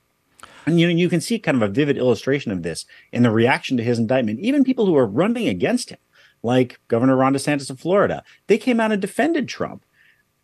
And 0.67 0.79
you 0.79 0.87
know, 0.87 0.95
you 0.95 1.09
can 1.09 1.23
see 1.23 1.39
kind 1.39 1.57
of 1.57 1.63
a 1.63 1.73
vivid 1.73 1.97
illustration 1.97 2.53
of 2.53 2.63
this 2.63 2.85
in 3.11 3.23
the 3.23 3.31
reaction 3.31 3.77
to 3.79 3.83
his 3.83 3.99
indictment. 3.99 4.39
Even 4.41 4.65
people 4.65 4.85
who 4.85 4.97
are 4.97 5.07
running 5.07 5.49
against 5.49 5.89
him, 5.89 5.99
like 6.43 6.79
Governor 6.89 7.17
Ron 7.17 7.33
DeSantis 7.33 7.71
of 7.71 7.81
Florida, 7.81 8.23
they 8.47 8.59
came 8.59 8.79
out 8.79 8.93
and 8.93 9.01
defended 9.01 9.49
Trump 9.49 9.83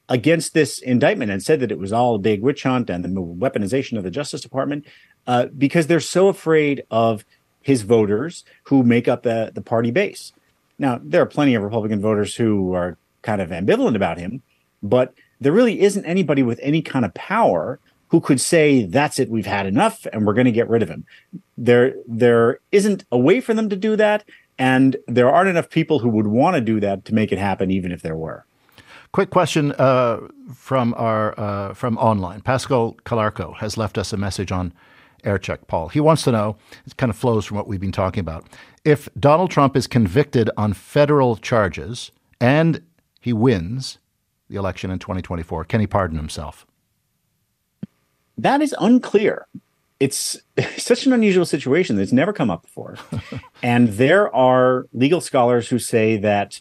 against 0.08 0.54
this 0.54 0.78
indictment 0.78 1.30
and 1.30 1.42
said 1.42 1.60
that 1.60 1.72
it 1.72 1.78
was 1.78 1.92
all 1.92 2.14
a 2.14 2.18
big 2.18 2.42
witch 2.42 2.62
hunt 2.62 2.90
and 2.90 3.04
the 3.04 3.08
weaponization 3.08 3.96
of 3.96 4.04
the 4.04 4.10
Justice 4.10 4.40
Department 4.40 4.86
uh, 5.26 5.46
because 5.58 5.86
they're 5.86 6.00
so 6.00 6.28
afraid 6.28 6.84
of 6.90 7.24
his 7.60 7.82
voters 7.82 8.44
who 8.64 8.82
make 8.82 9.08
up 9.08 9.22
the, 9.22 9.50
the 9.54 9.62
party 9.62 9.90
base. 9.90 10.32
Now, 10.78 11.00
there 11.02 11.22
are 11.22 11.26
plenty 11.26 11.54
of 11.54 11.62
Republican 11.62 12.00
voters 12.00 12.34
who 12.34 12.74
are 12.74 12.96
kind 13.22 13.40
of 13.40 13.50
ambivalent 13.50 13.96
about 13.96 14.18
him, 14.18 14.42
but 14.82 15.14
there 15.40 15.52
really 15.52 15.80
isn't 15.80 16.04
anybody 16.04 16.42
with 16.42 16.58
any 16.62 16.82
kind 16.82 17.04
of 17.04 17.14
power 17.14 17.78
who 18.08 18.20
could 18.20 18.40
say 18.40 18.84
that's 18.84 19.18
it 19.18 19.28
we've 19.28 19.46
had 19.46 19.66
enough 19.66 20.06
and 20.12 20.26
we're 20.26 20.34
going 20.34 20.44
to 20.44 20.52
get 20.52 20.68
rid 20.68 20.82
of 20.82 20.88
him. 20.88 21.04
There 21.58 21.94
there 22.06 22.60
isn't 22.70 23.04
a 23.10 23.18
way 23.18 23.40
for 23.40 23.54
them 23.54 23.68
to 23.70 23.76
do 23.76 23.96
that 23.96 24.24
and 24.58 24.96
there 25.08 25.30
aren't 25.30 25.50
enough 25.50 25.68
people 25.68 25.98
who 25.98 26.08
would 26.10 26.28
want 26.28 26.54
to 26.54 26.60
do 26.60 26.80
that 26.80 27.04
to 27.06 27.14
make 27.14 27.32
it 27.32 27.38
happen 27.38 27.70
even 27.70 27.90
if 27.90 28.02
there 28.02 28.16
were. 28.16 28.44
Quick 29.12 29.30
question 29.30 29.72
uh, 29.72 30.20
from 30.54 30.94
our 30.96 31.38
uh, 31.38 31.74
from 31.74 31.98
online. 31.98 32.40
Pascal 32.40 32.94
calarco 33.04 33.56
has 33.56 33.76
left 33.76 33.98
us 33.98 34.12
a 34.12 34.16
message 34.16 34.52
on 34.52 34.72
aircheck 35.24 35.66
paul 35.66 35.88
he 35.88 36.00
wants 36.00 36.22
to 36.22 36.32
know 36.32 36.56
it 36.86 36.96
kind 36.96 37.10
of 37.10 37.16
flows 37.16 37.44
from 37.44 37.56
what 37.56 37.66
we've 37.66 37.80
been 37.80 37.92
talking 37.92 38.20
about 38.20 38.46
if 38.84 39.08
donald 39.18 39.50
trump 39.50 39.76
is 39.76 39.86
convicted 39.86 40.50
on 40.56 40.72
federal 40.72 41.36
charges 41.36 42.10
and 42.40 42.82
he 43.20 43.32
wins 43.32 43.98
the 44.48 44.56
election 44.56 44.90
in 44.90 44.98
2024 44.98 45.64
can 45.64 45.80
he 45.80 45.86
pardon 45.86 46.18
himself 46.18 46.66
that 48.38 48.60
is 48.60 48.74
unclear. 48.78 49.46
It's 50.00 50.40
such 50.76 51.06
an 51.06 51.12
unusual 51.12 51.44
situation 51.44 51.96
that's 51.96 52.12
never 52.12 52.32
come 52.32 52.50
up 52.50 52.62
before. 52.62 52.96
and 53.62 53.88
there 53.90 54.34
are 54.34 54.86
legal 54.92 55.20
scholars 55.20 55.68
who 55.68 55.78
say 55.78 56.16
that 56.18 56.60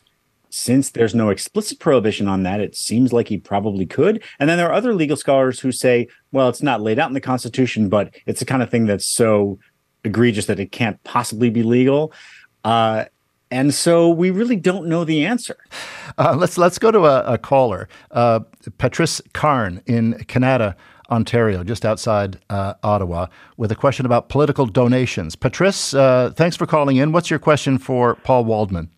since 0.53 0.91
there's 0.91 1.15
no 1.15 1.29
explicit 1.29 1.79
prohibition 1.79 2.27
on 2.27 2.43
that, 2.43 2.59
it 2.59 2.75
seems 2.75 3.11
like 3.11 3.27
he 3.27 3.39
probably 3.39 3.87
could. 3.87 4.21
And 4.39 4.47
then 4.47 4.59
there 4.59 4.67
are 4.69 4.73
other 4.73 4.93
legal 4.93 5.17
scholars 5.17 5.59
who 5.59 5.71
say, 5.71 6.07
well, 6.31 6.47
it's 6.47 6.61
not 6.61 6.79
laid 6.79 6.99
out 6.99 7.09
in 7.09 7.15
the 7.15 7.21
Constitution, 7.21 7.89
but 7.89 8.13
it's 8.27 8.39
the 8.39 8.45
kind 8.45 8.61
of 8.61 8.69
thing 8.69 8.85
that's 8.85 9.07
so 9.07 9.57
egregious 10.03 10.45
that 10.45 10.59
it 10.59 10.71
can't 10.71 11.03
possibly 11.03 11.49
be 11.49 11.63
legal. 11.63 12.13
Uh, 12.63 13.05
and 13.49 13.73
so 13.73 14.09
we 14.09 14.29
really 14.29 14.55
don't 14.55 14.85
know 14.85 15.03
the 15.03 15.25
answer. 15.25 15.57
Uh, 16.19 16.35
let's 16.37 16.55
let's 16.55 16.77
go 16.77 16.91
to 16.91 17.05
a, 17.05 17.33
a 17.33 17.37
caller, 17.39 17.89
uh, 18.11 18.41
Patrice 18.77 19.21
Carn 19.33 19.81
in 19.87 20.23
Canada. 20.25 20.75
Ontario, 21.09 21.63
just 21.63 21.85
outside 21.85 22.39
uh, 22.49 22.73
Ottawa, 22.81 23.27
with 23.57 23.71
a 23.71 23.75
question 23.75 24.05
about 24.05 24.29
political 24.29 24.65
donations. 24.65 25.35
Patrice, 25.35 25.93
uh, 25.93 26.31
thanks 26.33 26.55
for 26.55 26.65
calling 26.65 26.97
in. 26.97 27.11
What's 27.11 27.29
your 27.29 27.39
question 27.39 27.77
for 27.77 28.15
Paul 28.15 28.45
Waldman? 28.45 28.89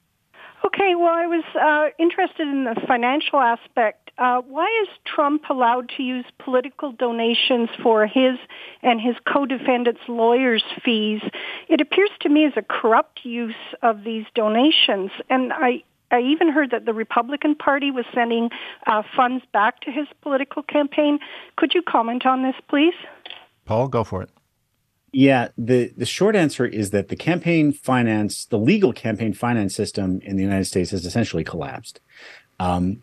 I 1.26 1.28
was 1.28 1.44
uh, 1.60 1.90
interested 1.98 2.48
in 2.48 2.66
the 2.66 2.80
financial 2.86 3.40
aspect. 3.40 4.12
Uh, 4.20 4.42
why 4.48 4.68
is 4.84 4.88
Trump 5.06 5.42
allowed 5.50 5.90
to 5.98 6.04
use 6.04 6.24
political 6.38 6.92
donations 6.92 7.70
for 7.82 8.06
his 8.06 8.38
and 8.84 9.02
his 9.02 9.16
co-defendants' 9.28 10.02
lawyers' 10.08 10.64
fees? 10.84 11.22
It 11.68 11.82
appears 11.82 12.12
to 12.22 12.30
me 12.30 12.46
as 12.46 12.54
a 12.56 12.62
corrupt 12.62 13.22
use 13.24 13.56
of 13.82 14.04
these 14.04 14.26
donations, 14.36 15.10
and 15.28 15.52
I 15.52 15.84
I 16.12 16.20
even 16.20 16.52
heard 16.52 16.70
that 16.70 16.86
the 16.86 16.94
Republican 16.94 17.56
Party 17.56 17.90
was 17.90 18.06
sending 18.14 18.52
uh, 18.86 19.02
funds 19.16 19.44
back 19.52 19.80
to 19.82 19.92
his 19.92 20.06
political 20.22 20.62
campaign. 20.62 21.18
Could 21.56 21.74
you 21.74 21.82
comment 21.82 22.28
on 22.28 22.44
this, 22.44 22.56
please? 22.70 22.94
Paul, 23.66 23.88
go 23.88 24.04
for 24.04 24.22
it. 24.22 24.30
Yeah, 25.18 25.48
the, 25.58 25.94
the 25.96 26.06
short 26.06 26.36
answer 26.36 26.66
is 26.66 26.90
that 26.90 27.08
the 27.08 27.16
campaign 27.16 27.72
finance, 27.72 28.48
the 28.48 28.60
legal 28.60 28.92
campaign 28.92 29.32
finance 29.32 29.74
system 29.74 30.20
in 30.24 30.36
the 30.36 30.44
United 30.44 30.66
States 30.66 30.92
has 30.92 31.06
essentially 31.06 31.46
collapsed. 31.46 32.02
Um, 32.60 33.02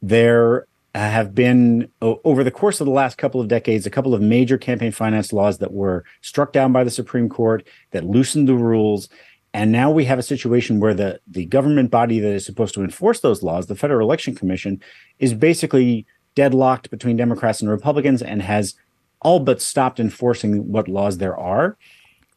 there 0.00 0.68
have 0.94 1.34
been, 1.34 1.90
over 2.00 2.44
the 2.44 2.52
course 2.52 2.80
of 2.80 2.84
the 2.84 2.92
last 2.92 3.18
couple 3.18 3.40
of 3.40 3.48
decades, 3.48 3.86
a 3.86 3.90
couple 3.90 4.14
of 4.14 4.22
major 4.22 4.56
campaign 4.56 4.92
finance 4.92 5.32
laws 5.32 5.58
that 5.58 5.72
were 5.72 6.04
struck 6.20 6.52
down 6.52 6.72
by 6.72 6.84
the 6.84 6.92
Supreme 6.92 7.28
Court 7.28 7.66
that 7.90 8.04
loosened 8.04 8.48
the 8.48 8.54
rules 8.54 9.08
and 9.54 9.72
now 9.72 9.90
we 9.90 10.04
have 10.04 10.18
a 10.18 10.22
situation 10.22 10.78
where 10.78 10.92
the, 10.92 11.20
the 11.26 11.46
government 11.46 11.90
body 11.90 12.20
that 12.20 12.32
is 12.32 12.44
supposed 12.44 12.74
to 12.74 12.84
enforce 12.84 13.20
those 13.20 13.42
laws, 13.42 13.66
the 13.66 13.74
Federal 13.74 14.06
Election 14.06 14.34
Commission, 14.34 14.80
is 15.18 15.32
basically 15.32 16.06
deadlocked 16.34 16.90
between 16.90 17.16
Democrats 17.16 17.62
and 17.62 17.70
Republicans 17.70 18.20
and 18.20 18.42
has 18.42 18.74
all 19.20 19.40
but 19.40 19.60
stopped 19.60 20.00
enforcing 20.00 20.70
what 20.70 20.88
laws 20.88 21.18
there 21.18 21.36
are. 21.36 21.76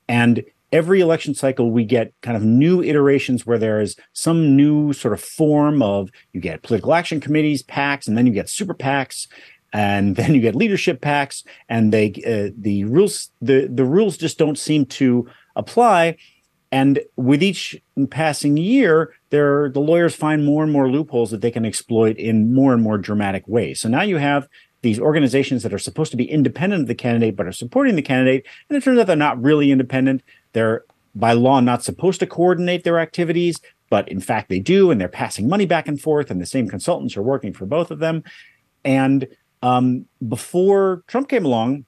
And 0.07 0.43
every 0.71 1.01
election 1.01 1.33
cycle, 1.33 1.71
we 1.71 1.85
get 1.85 2.13
kind 2.21 2.37
of 2.37 2.43
new 2.43 2.81
iterations 2.81 3.45
where 3.45 3.57
there 3.57 3.81
is 3.81 3.95
some 4.13 4.55
new 4.55 4.93
sort 4.93 5.13
of 5.13 5.21
form 5.21 5.81
of 5.81 6.09
you 6.33 6.41
get 6.41 6.63
political 6.63 6.93
action 6.93 7.19
committees, 7.19 7.63
PACs, 7.63 8.07
and 8.07 8.17
then 8.17 8.25
you 8.25 8.33
get 8.33 8.49
super 8.49 8.73
PACs, 8.73 9.27
and 9.73 10.15
then 10.17 10.33
you 10.33 10.41
get 10.41 10.55
leadership 10.55 11.01
PACs, 11.01 11.43
and 11.69 11.93
they 11.93 12.09
uh, 12.25 12.53
the 12.57 12.83
rules 12.85 13.31
the 13.41 13.67
the 13.71 13.85
rules 13.85 14.17
just 14.17 14.37
don't 14.37 14.57
seem 14.57 14.85
to 14.85 15.27
apply 15.55 16.17
and 16.71 17.01
with 17.17 17.43
each 17.43 17.81
passing 18.09 18.55
year, 18.55 19.13
there 19.29 19.69
the 19.69 19.81
lawyers 19.81 20.15
find 20.15 20.45
more 20.45 20.63
and 20.63 20.71
more 20.71 20.89
loopholes 20.89 21.31
that 21.31 21.41
they 21.41 21.51
can 21.51 21.65
exploit 21.65 22.17
in 22.17 22.53
more 22.53 22.73
and 22.73 22.81
more 22.81 22.97
dramatic 22.97 23.43
ways. 23.45 23.81
So 23.81 23.89
now 23.89 24.03
you 24.03 24.17
have 24.17 24.47
these 24.81 24.99
organizations 24.99 25.63
that 25.63 25.73
are 25.73 25.79
supposed 25.79 26.11
to 26.11 26.17
be 26.17 26.29
independent 26.29 26.81
of 26.81 26.87
the 26.87 26.95
candidate 26.95 27.35
but 27.35 27.47
are 27.47 27.51
supporting 27.51 27.95
the 27.95 28.01
candidate, 28.01 28.45
and 28.69 28.77
it 28.77 28.83
turns 28.83 28.99
out 28.99 29.07
they're 29.07 29.15
not 29.15 29.41
really 29.41 29.71
independent. 29.71 30.23
They're 30.53 30.83
by 31.13 31.33
law 31.33 31.59
not 31.59 31.83
supposed 31.83 32.19
to 32.21 32.27
coordinate 32.27 32.83
their 32.83 32.99
activities, 32.99 33.59
but 33.89 34.07
in 34.09 34.19
fact 34.19 34.49
they 34.49 34.59
do, 34.59 34.89
and 34.91 34.99
they're 34.99 35.07
passing 35.07 35.47
money 35.47 35.65
back 35.65 35.87
and 35.87 35.99
forth, 35.99 36.31
and 36.31 36.41
the 36.41 36.45
same 36.45 36.67
consultants 36.67 37.17
are 37.17 37.21
working 37.21 37.53
for 37.53 37.65
both 37.65 37.91
of 37.91 37.99
them. 37.99 38.23
And 38.83 39.27
um, 39.61 40.05
before 40.27 41.03
Trump 41.07 41.29
came 41.29 41.45
along, 41.45 41.85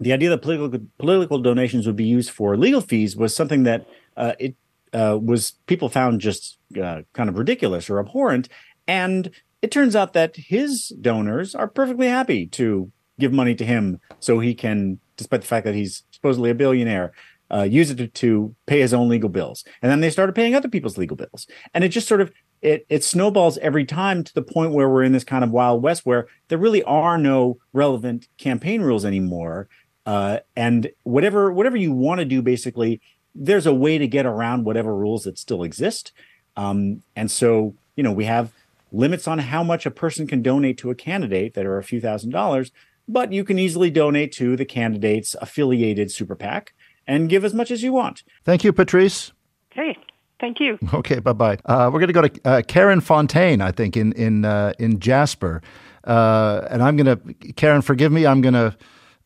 the 0.00 0.12
idea 0.12 0.30
that 0.30 0.42
political 0.42 0.80
political 0.98 1.38
donations 1.38 1.86
would 1.86 1.96
be 1.96 2.04
used 2.04 2.30
for 2.30 2.56
legal 2.56 2.80
fees 2.80 3.16
was 3.16 3.34
something 3.34 3.64
that 3.64 3.86
uh, 4.16 4.32
it 4.38 4.54
uh, 4.92 5.18
was 5.20 5.52
people 5.66 5.88
found 5.88 6.20
just 6.20 6.58
uh, 6.80 7.02
kind 7.12 7.28
of 7.28 7.36
ridiculous 7.36 7.90
or 7.90 7.98
abhorrent. 7.98 8.48
And 8.86 9.30
it 9.62 9.70
turns 9.70 9.96
out 9.96 10.12
that 10.12 10.36
his 10.36 10.88
donors 11.00 11.54
are 11.54 11.68
perfectly 11.68 12.08
happy 12.08 12.46
to 12.46 12.90
give 13.18 13.32
money 13.32 13.54
to 13.54 13.64
him 13.64 14.00
so 14.20 14.38
he 14.38 14.54
can, 14.54 15.00
despite 15.16 15.40
the 15.40 15.46
fact 15.46 15.64
that 15.64 15.74
he's 15.74 16.04
supposedly 16.10 16.50
a 16.50 16.54
billionaire, 16.54 17.12
uh, 17.50 17.62
use 17.62 17.90
it 17.90 17.96
to, 17.96 18.06
to, 18.08 18.54
pay 18.66 18.80
his 18.80 18.92
own 18.92 19.08
legal 19.08 19.28
bills. 19.28 19.64
And 19.80 19.90
then 19.90 20.00
they 20.00 20.10
started 20.10 20.34
paying 20.34 20.54
other 20.54 20.68
people's 20.68 20.98
legal 20.98 21.16
bills. 21.16 21.46
And 21.72 21.82
it 21.82 21.88
just 21.88 22.06
sort 22.06 22.20
of 22.20 22.32
it 22.60 22.84
it 22.88 23.04
snowballs 23.04 23.56
every 23.58 23.84
time 23.84 24.24
to 24.24 24.34
the 24.34 24.42
point 24.42 24.72
where 24.72 24.88
we're 24.88 25.04
in 25.04 25.12
this 25.12 25.24
kind 25.24 25.44
of 25.44 25.50
wild 25.50 25.82
west 25.82 26.04
where 26.04 26.26
there 26.48 26.58
really 26.58 26.82
are 26.82 27.16
no 27.16 27.58
relevant 27.72 28.28
campaign 28.36 28.82
rules 28.82 29.04
anymore. 29.04 29.68
Uh, 30.04 30.38
and 30.56 30.90
whatever 31.04 31.52
whatever 31.52 31.76
you 31.76 31.92
want 31.92 32.18
to 32.18 32.24
do, 32.24 32.42
basically, 32.42 33.00
there's 33.34 33.66
a 33.66 33.74
way 33.74 33.96
to 33.98 34.06
get 34.06 34.26
around 34.26 34.64
whatever 34.64 34.94
rules 34.94 35.24
that 35.24 35.38
still 35.38 35.62
exist. 35.62 36.12
Um, 36.56 37.02
and 37.14 37.30
so, 37.30 37.74
you 37.96 38.02
know, 38.02 38.12
we 38.12 38.24
have 38.24 38.52
limits 38.92 39.28
on 39.28 39.38
how 39.38 39.62
much 39.62 39.86
a 39.86 39.90
person 39.90 40.26
can 40.26 40.42
donate 40.42 40.78
to 40.78 40.90
a 40.90 40.94
candidate 40.94 41.54
that 41.54 41.66
are 41.66 41.78
a 41.78 41.84
few 41.84 42.00
thousand 42.00 42.30
dollars, 42.30 42.72
but 43.06 43.32
you 43.32 43.44
can 43.44 43.58
easily 43.58 43.90
donate 43.90 44.32
to 44.32 44.56
the 44.56 44.64
candidate's 44.64 45.34
affiliated 45.40 46.10
super 46.10 46.34
PAC 46.34 46.74
and 47.06 47.28
give 47.28 47.44
as 47.44 47.54
much 47.54 47.70
as 47.70 47.82
you 47.82 47.92
want. 47.92 48.22
Thank 48.44 48.64
you, 48.64 48.72
Patrice. 48.72 49.32
Okay. 49.72 49.96
Thank 50.40 50.60
you. 50.60 50.78
Okay, 50.94 51.18
bye 51.18 51.32
bye. 51.32 51.58
Uh, 51.64 51.90
we're 51.92 51.98
going 51.98 52.08
to 52.08 52.12
go 52.12 52.22
to 52.22 52.40
uh, 52.44 52.62
Karen 52.62 53.00
Fontaine, 53.00 53.60
I 53.60 53.72
think, 53.72 53.96
in 53.96 54.12
in 54.12 54.44
uh, 54.44 54.72
in 54.78 55.00
Jasper, 55.00 55.62
uh, 56.04 56.66
and 56.70 56.82
I'm 56.82 56.96
going 56.96 57.06
to 57.06 57.52
Karen, 57.54 57.82
forgive 57.82 58.12
me. 58.12 58.24
I'm 58.24 58.40
going 58.40 58.54
to 58.54 58.76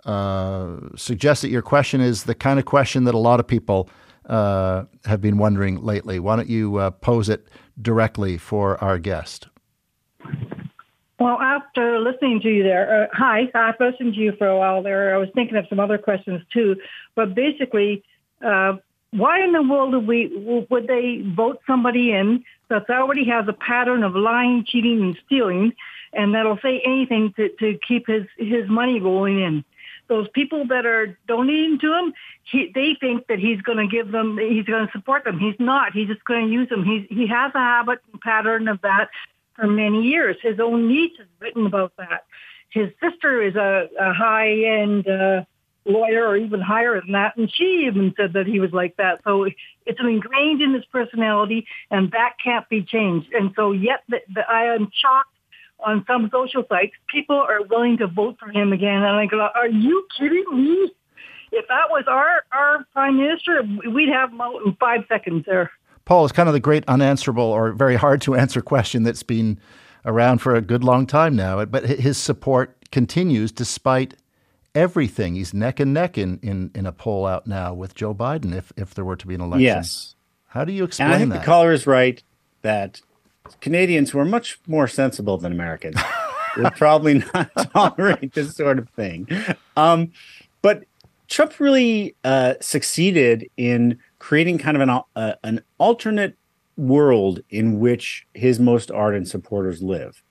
uh, 0.09 0.77
suggest 0.97 1.43
that 1.43 1.51
your 1.51 1.63
question 1.63 2.01
is 2.01 2.25
the 2.25 2.35
kind 2.35 2.59
of 2.59 2.65
question 2.65 3.05
that 3.05 3.15
a 3.15 3.19
lot 3.19 3.41
of 3.41 3.47
people 3.47 3.91
uh, 4.27 4.85
have 5.05 5.21
been 5.21 5.37
wondering 5.37 5.83
lately. 5.83 6.19
Why 6.19 6.37
don't 6.37 6.49
you 6.49 6.77
uh, 6.77 6.91
pose 6.91 7.29
it 7.29 7.49
directly 7.81 8.39
for 8.39 8.83
our 8.83 8.99
guest? 8.99 9.49
Well, 11.19 11.41
after 11.41 12.01
listening 12.01 12.41
to 12.41 12.49
you 12.49 12.65
there, 12.65 13.05
uh, 13.05 13.07
hi, 13.13 13.49
I've 13.55 13.79
listened 13.79 14.15
to 14.15 14.21
you 14.21 14.33
for 14.33 14.49
a 14.49 14.59
while 14.59 14.83
there. 14.83 15.15
I 15.15 15.19
was 15.19 15.29
thinking 15.35 15.57
of 15.57 15.67
some 15.69 15.79
other 15.79 15.97
questions 15.97 16.43
too, 16.53 16.77
but 17.15 17.35
basically, 17.35 18.03
uh, 18.45 18.79
why 19.13 19.45
in 19.45 19.53
the 19.53 19.63
world 19.63 19.93
would 19.93 20.07
we 20.07 20.67
would 20.69 20.87
they 20.89 21.23
vote 21.37 21.61
somebody 21.67 22.13
in 22.13 22.45
that 22.71 22.91
already 22.91 23.25
has 23.27 23.47
a 23.47 23.53
pattern 23.53 24.03
of 24.03 24.17
lying, 24.17 24.65
cheating, 24.67 25.01
and 25.03 25.19
stealing, 25.27 25.75
and 26.13 26.35
that'll 26.35 26.59
say 26.59 26.83
anything 26.85 27.33
to, 27.37 27.51
to 27.61 27.79
keep 27.87 28.07
his 28.09 28.25
his 28.37 28.69
money 28.69 28.99
rolling 28.99 29.41
in? 29.41 29.65
Those 30.09 30.29
people 30.35 30.67
that 30.67 30.87
are 30.87 31.17
donating 31.29 31.79
to 31.79 31.93
him, 31.93 32.13
he, 32.43 32.73
they 32.75 32.97
think 33.01 33.29
that 33.29 33.39
he's 33.39 33.61
going 33.63 33.79
to 33.79 33.87
give 33.87 34.11
them, 34.11 34.37
he's 34.39 34.65
going 34.65 34.87
to 34.87 34.93
support 34.93 35.25
them. 35.25 35.39
He's 35.39 35.55
not. 35.59 35.93
He's 35.93 36.09
just 36.09 36.25
going 36.25 36.49
to 36.49 36.53
use 36.53 36.69
them. 36.69 36.85
He's, 36.85 37.07
he 37.09 37.29
has 37.29 37.53
a 37.55 37.59
habit 37.59 38.01
and 38.13 38.21
pattern 38.21 38.69
of 38.69 38.81
that 38.83 39.09
for 39.55 39.67
many 39.67 40.03
years. 40.03 40.37
His 40.43 40.59
own 40.61 40.89
niece 40.89 41.13
has 41.19 41.27
written 41.41 41.67
about 41.67 41.93
that. 41.99 42.25
His 42.71 42.89
sister 43.03 43.43
is 43.43 43.55
a, 43.55 43.89
a 44.01 44.13
high-end 44.13 45.07
uh, 45.07 45.45
lawyer 45.85 46.27
or 46.27 46.37
even 46.37 46.61
higher 46.61 47.01
than 47.01 47.13
that, 47.13 47.37
and 47.37 47.53
she 47.53 47.85
even 47.87 48.15
said 48.17 48.33
that 48.35 48.47
he 48.47 48.61
was 48.61 48.73
like 48.73 48.97
that. 48.97 49.21
So 49.25 49.45
it's 49.85 50.01
ingrained 50.01 50.63
in 50.63 50.73
his 50.75 50.85
personality, 50.87 51.67
and 51.91 52.11
that 52.13 52.35
can't 52.43 52.69
be 52.69 52.83
changed. 52.83 53.33
And 53.33 53.53
so 53.57 53.73
yet 53.73 54.03
the, 54.09 54.21
the, 54.33 54.49
I 54.49 54.75
am 54.75 54.91
shocked 54.95 55.37
on 55.81 56.05
some 56.07 56.31
social 56.33 56.65
sites, 56.69 56.93
people 57.09 57.37
are 57.37 57.63
willing 57.65 57.99
to 57.99 58.07
vote 58.07 58.37
for 58.39 58.49
him 58.49 58.73
again. 58.73 59.03
And 59.03 59.17
I 59.17 59.27
go, 59.27 59.41
are 59.41 59.69
you 59.69 60.07
kidding 60.17 60.45
me? 60.53 60.93
If 61.51 61.69
that 61.69 61.91
was 61.91 62.05
our, 62.07 62.45
our 62.53 62.87
prime 62.93 63.19
minister, 63.19 63.63
we'd 63.93 64.09
have 64.09 64.31
him 64.31 64.41
out 64.41 64.63
in 64.65 64.75
five 64.77 65.01
seconds 65.09 65.45
there. 65.47 65.71
Paul, 66.05 66.25
is 66.25 66.33
kind 66.33 66.49
of 66.49 66.53
the 66.53 66.61
great 66.61 66.85
unanswerable 66.89 67.45
or 67.45 67.73
very 67.73 67.97
hard 67.97 68.21
to 68.23 68.35
answer 68.37 68.61
question 68.61 69.03
that's 69.03 69.23
been 69.23 69.59
around 70.05 70.39
for 70.39 70.55
a 70.55 70.61
good 70.61 70.85
long 70.85 71.07
time 71.07 71.37
now. 71.37 71.65
But 71.65 71.85
his 71.85 72.19
support 72.19 72.77
continues 72.91 73.53
despite 73.53 74.15
everything. 74.75 75.35
He's 75.35 75.55
neck 75.55 75.81
and 75.81 75.93
neck 75.93 76.19
in, 76.19 76.39
in, 76.43 76.71
in 76.75 76.87
a 76.87 76.93
poll 76.93 77.27
out 77.27 77.47
now 77.47 77.75
with 77.75 77.95
Joe 77.95 78.15
Biden 78.15 78.55
if, 78.55 78.73
if 78.77 78.95
there 78.95 79.05
were 79.05 79.17
to 79.17 79.27
be 79.27 79.35
an 79.35 79.41
election. 79.41 79.65
Yes. 79.65 80.15
How 80.49 80.65
do 80.65 80.73
you 80.73 80.85
explain 80.85 81.07
and 81.07 81.15
I 81.15 81.19
think 81.19 81.33
that? 81.33 81.41
the 81.41 81.45
caller 81.45 81.73
is 81.73 81.87
right 81.87 82.23
that 82.63 83.01
Canadians 83.61 84.11
who 84.11 84.19
are 84.19 84.25
much 84.25 84.59
more 84.67 84.87
sensible 84.87 85.39
than 85.39 85.53
Americans 85.53 85.97
would 86.57 86.75
probably 86.75 87.25
not 87.35 87.51
tolerate 87.73 88.35
this 88.35 88.55
sort 88.55 88.79
of 88.79 88.89
thing. 88.91 89.29
Um, 89.77 90.13
but 90.61 90.85
Trump 91.29 91.59
really 91.59 92.15
uh, 92.25 92.55
succeeded 92.61 93.49
in 93.57 93.99
creating 94.23 94.57
kind 94.57 94.77
of 94.77 94.89
an 94.89 95.01
uh, 95.17 95.35
an 95.43 95.61
alternate 95.79 96.37
world 96.77 97.41
in 97.51 97.81
which 97.81 98.25
his 98.33 98.61
most 98.61 98.89
ardent 98.89 99.27
supporters 99.27 99.83
live, 99.83 100.23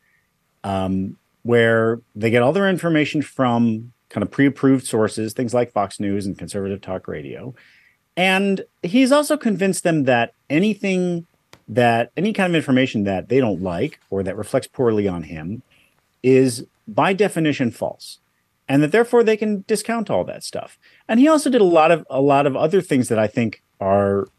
um, 0.63 1.17
where 1.43 1.99
they 2.15 2.29
get 2.29 2.41
all 2.41 2.53
their 2.53 2.69
information 2.69 3.21
from 3.21 3.91
kind 4.07 4.23
of 4.23 4.31
pre-approved 4.31 4.87
sources, 4.87 5.33
things 5.33 5.53
like 5.53 5.73
Fox 5.73 5.99
News 5.99 6.25
and 6.25 6.37
conservative 6.37 6.79
talk 6.79 7.05
radio, 7.05 7.53
and 8.15 8.63
he's 8.81 9.11
also 9.11 9.35
convinced 9.35 9.83
them 9.83 10.05
that 10.05 10.33
anything 10.49 11.27
that 11.67 12.11
any 12.15 12.31
kind 12.31 12.49
of 12.49 12.55
information 12.55 13.03
that 13.03 13.27
they 13.27 13.41
don't 13.41 13.61
like 13.61 13.99
or 14.09 14.23
that 14.23 14.37
reflects 14.37 14.67
poorly 14.67 15.05
on 15.05 15.23
him 15.23 15.63
is 16.23 16.65
by 16.87 17.11
definition 17.11 17.71
false 17.71 18.19
and 18.69 18.81
that 18.81 18.91
therefore 18.93 19.23
they 19.23 19.35
can 19.35 19.65
discount 19.67 20.09
all 20.09 20.23
that 20.23 20.43
stuff. 20.43 20.77
And 21.07 21.19
he 21.19 21.27
also 21.27 21.49
did 21.49 21.61
a 21.61 21.65
lot 21.65 21.91
of 21.91 22.05
a 22.09 22.21
lot 22.21 22.45
of 22.45 22.55
other 22.55 22.81
things 22.81 23.09
that 23.09 23.19
i 23.19 23.27
think 23.27 23.61
are 23.81 24.29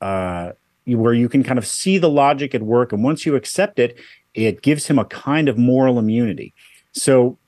uh, 0.00 0.52
where 0.86 1.14
you 1.14 1.28
can 1.28 1.44
kind 1.44 1.58
of 1.58 1.66
see 1.66 1.98
the 1.98 2.10
logic 2.10 2.54
at 2.54 2.62
work 2.62 2.92
and 2.92 3.04
once 3.04 3.24
you 3.24 3.36
accept 3.36 3.78
it 3.78 3.96
it 4.34 4.62
gives 4.62 4.88
him 4.88 4.98
a 4.98 5.04
kind 5.04 5.48
of 5.48 5.56
moral 5.56 5.98
immunity 5.98 6.52
so 6.92 7.38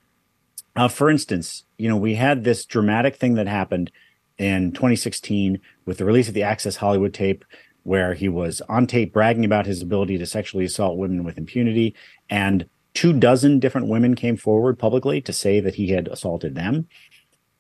uh, 0.77 0.89
for 0.89 1.11
instance 1.11 1.65
you 1.79 1.89
know 1.89 1.97
we 1.97 2.15
had 2.15 2.45
this 2.45 2.65
dramatic 2.65 3.17
thing 3.17 3.35
that 3.35 3.49
happened 3.49 3.91
in 4.39 4.71
2016 4.71 5.59
with 5.85 5.99
the 5.99 6.05
release 6.05 6.29
of 6.29 6.35
the 6.35 6.43
access 6.45 6.77
hollywood 6.77 7.13
tape 7.13 7.45
where 7.89 8.13
he 8.13 8.29
was 8.29 8.61
on 8.69 8.87
tape 8.87 9.15
bragging 9.15 9.47
about 9.47 9.65
his 9.65 9.81
ability 9.81 10.19
to 10.19 10.27
sexually 10.27 10.67
assault 10.67 10.99
women 10.99 11.25
with 11.25 11.39
impunity. 11.39 11.95
And 12.29 12.69
two 12.93 13.15
dozen 13.15 13.61
different 13.61 13.87
women 13.87 14.15
came 14.15 14.37
forward 14.37 14.79
publicly 14.79 15.23
to 15.23 15.33
say 15.33 15.59
that 15.61 15.77
he 15.77 15.89
had 15.89 16.07
assaulted 16.09 16.55
them. 16.55 16.87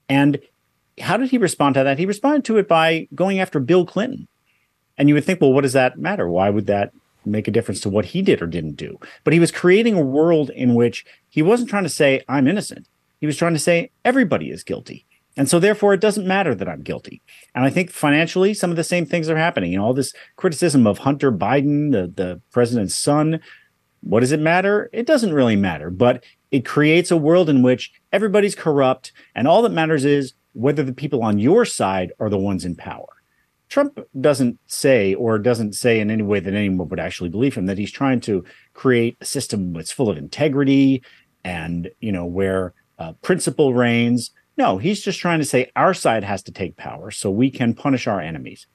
And 0.07 0.39
how 1.01 1.17
did 1.17 1.31
he 1.31 1.39
respond 1.39 1.75
to 1.75 1.85
that? 1.85 1.99
He 1.99 2.07
responded 2.07 2.45
to 2.47 2.59
it 2.59 2.69
by 2.69 3.09
going 3.15 3.41
after 3.41 3.61
Bill 3.61 3.87
Clinton. 3.87 4.29
And 4.97 5.09
you 5.09 5.15
would 5.15 5.25
think, 5.25 5.41
well, 5.41 5.53
what 5.53 5.63
does 5.63 5.73
that 5.75 5.99
matter? 5.99 6.29
Why 6.29 6.51
would 6.51 6.67
that 6.67 6.93
make 7.25 7.47
a 7.47 7.53
difference 7.53 7.81
to 7.83 7.89
what 7.89 8.07
he 8.07 8.23
did 8.23 8.43
or 8.43 8.47
didn't 8.47 8.77
do? 8.77 8.99
But 9.25 9.33
he 9.33 9.41
was 9.41 9.53
creating 9.53 9.95
a 9.95 10.03
world 10.03 10.51
in 10.51 10.75
which 10.75 11.05
he 11.29 11.43
wasn't 11.43 11.71
trying 11.71 11.85
to 11.85 11.89
say, 11.89 12.23
I'm 12.29 12.49
innocent. 12.49 12.87
He 13.21 13.27
was 13.27 13.37
trying 13.37 13.55
to 13.55 13.59
say, 13.59 13.91
everybody 14.05 14.51
is 14.51 14.65
guilty. 14.65 15.05
And 15.37 15.49
so 15.49 15.61
therefore 15.61 15.95
it 15.95 16.01
doesn't 16.01 16.27
matter 16.27 16.55
that 16.55 16.69
I'm 16.69 16.83
guilty. 16.83 17.23
And 17.55 17.65
I 17.65 17.71
think 17.71 17.91
financially 17.91 18.55
some 18.55 18.71
of 18.71 18.77
the 18.77 18.85
same 18.85 19.07
things 19.07 19.29
are 19.29 19.37
happening. 19.37 19.71
You 19.71 19.79
know, 19.79 19.85
all 19.85 19.95
this 19.95 20.13
criticism 20.35 20.87
of 20.87 20.99
Hunter 20.99 21.31
Biden, 21.31 21.93
the, 21.93 22.09
the 22.09 22.41
president's 22.51 22.97
son, 22.97 23.41
what 24.01 24.21
does 24.21 24.33
it 24.33 24.41
matter? 24.41 24.91
It 24.93 25.07
doesn't 25.07 25.33
really 25.33 25.57
matter, 25.57 25.91
but 25.91 26.25
it 26.51 26.65
creates 26.65 27.11
a 27.11 27.17
world 27.17 27.49
in 27.49 27.63
which 27.63 27.93
everybody's 28.13 28.55
corrupt 28.55 29.13
and 29.35 29.47
all 29.47 29.63
that 29.63 29.71
matters 29.71 30.05
is 30.05 30.35
whether 30.53 30.83
the 30.83 30.93
people 30.93 31.23
on 31.23 31.39
your 31.39 31.65
side 31.65 32.13
are 32.19 32.31
the 32.31 32.39
ones 32.39 32.65
in 32.65 32.75
power. 32.75 33.07
Trump 33.69 33.99
doesn't 34.19 34.59
say, 34.67 35.15
or 35.15 35.39
doesn't 35.39 35.75
say 35.75 36.01
in 36.01 36.11
any 36.11 36.23
way 36.23 36.41
that 36.41 36.55
anyone 36.55 36.89
would 36.89 37.01
actually 37.01 37.29
believe 37.29 37.55
him, 37.55 37.67
that 37.67 37.79
he's 37.79 37.93
trying 37.93 38.21
to 38.21 38.45
create 38.73 39.17
a 39.21 39.25
system 39.27 39.75
that's 39.75 39.93
full 39.93 40.09
of 40.09 40.17
integrity 40.17 41.03
and, 41.45 41.91
you 42.01 42.11
know, 42.11 42.25
where 42.25 42.73
uh, 42.99 43.13
principle 43.21 43.75
reigns. 43.75 44.31
No, 44.57 44.79
he's 44.79 45.03
just 45.03 45.21
trying 45.21 45.39
to 45.39 45.45
say 45.45 45.71
our 45.77 45.95
side 45.95 46.25
has 46.25 46.43
to 46.45 46.53
take 46.53 46.77
power 46.77 47.11
so 47.11 47.31
we 47.31 47.51
can 47.51 47.75
punish 47.75 48.07
our 48.07 48.21
enemies. 48.21 48.67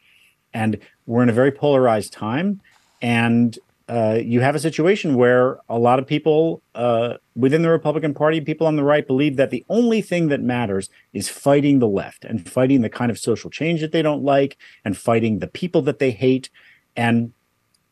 And 0.54 0.78
we're 1.08 1.24
in 1.24 1.30
a 1.30 1.34
very 1.34 1.52
polarized 1.52 2.14
time. 2.14 2.62
And 3.02 3.58
uh, 3.90 4.18
you 4.22 4.40
have 4.40 4.56
a 4.56 4.60
situation 4.60 5.16
where 5.16 5.60
a 5.68 5.78
lot 5.78 6.00
of 6.00 6.08
people 6.08 6.62
uh, 6.74 7.16
within 7.36 7.64
the 7.64 7.70
Republican 7.70 8.14
Party, 8.14 8.40
people 8.40 8.66
on 8.66 8.78
the 8.78 8.84
right, 8.84 9.06
believe 9.06 9.36
that 9.36 9.50
the 9.50 9.66
only 9.68 10.02
thing 10.02 10.30
that 10.30 10.42
matters 10.42 10.90
is 11.12 11.28
fighting 11.28 11.80
the 11.80 11.88
left 11.88 12.24
and 12.24 12.50
fighting 12.50 12.82
the 12.82 12.90
kind 12.90 13.12
of 13.12 13.20
social 13.20 13.50
change 13.50 13.82
that 13.82 13.92
they 13.92 14.02
don't 14.02 14.24
like 14.24 14.58
and 14.86 14.98
fighting 14.98 15.40
the 15.40 15.48
people 15.48 15.82
that 15.82 16.00
they 16.00 16.12
hate. 16.12 16.50
And 16.96 17.34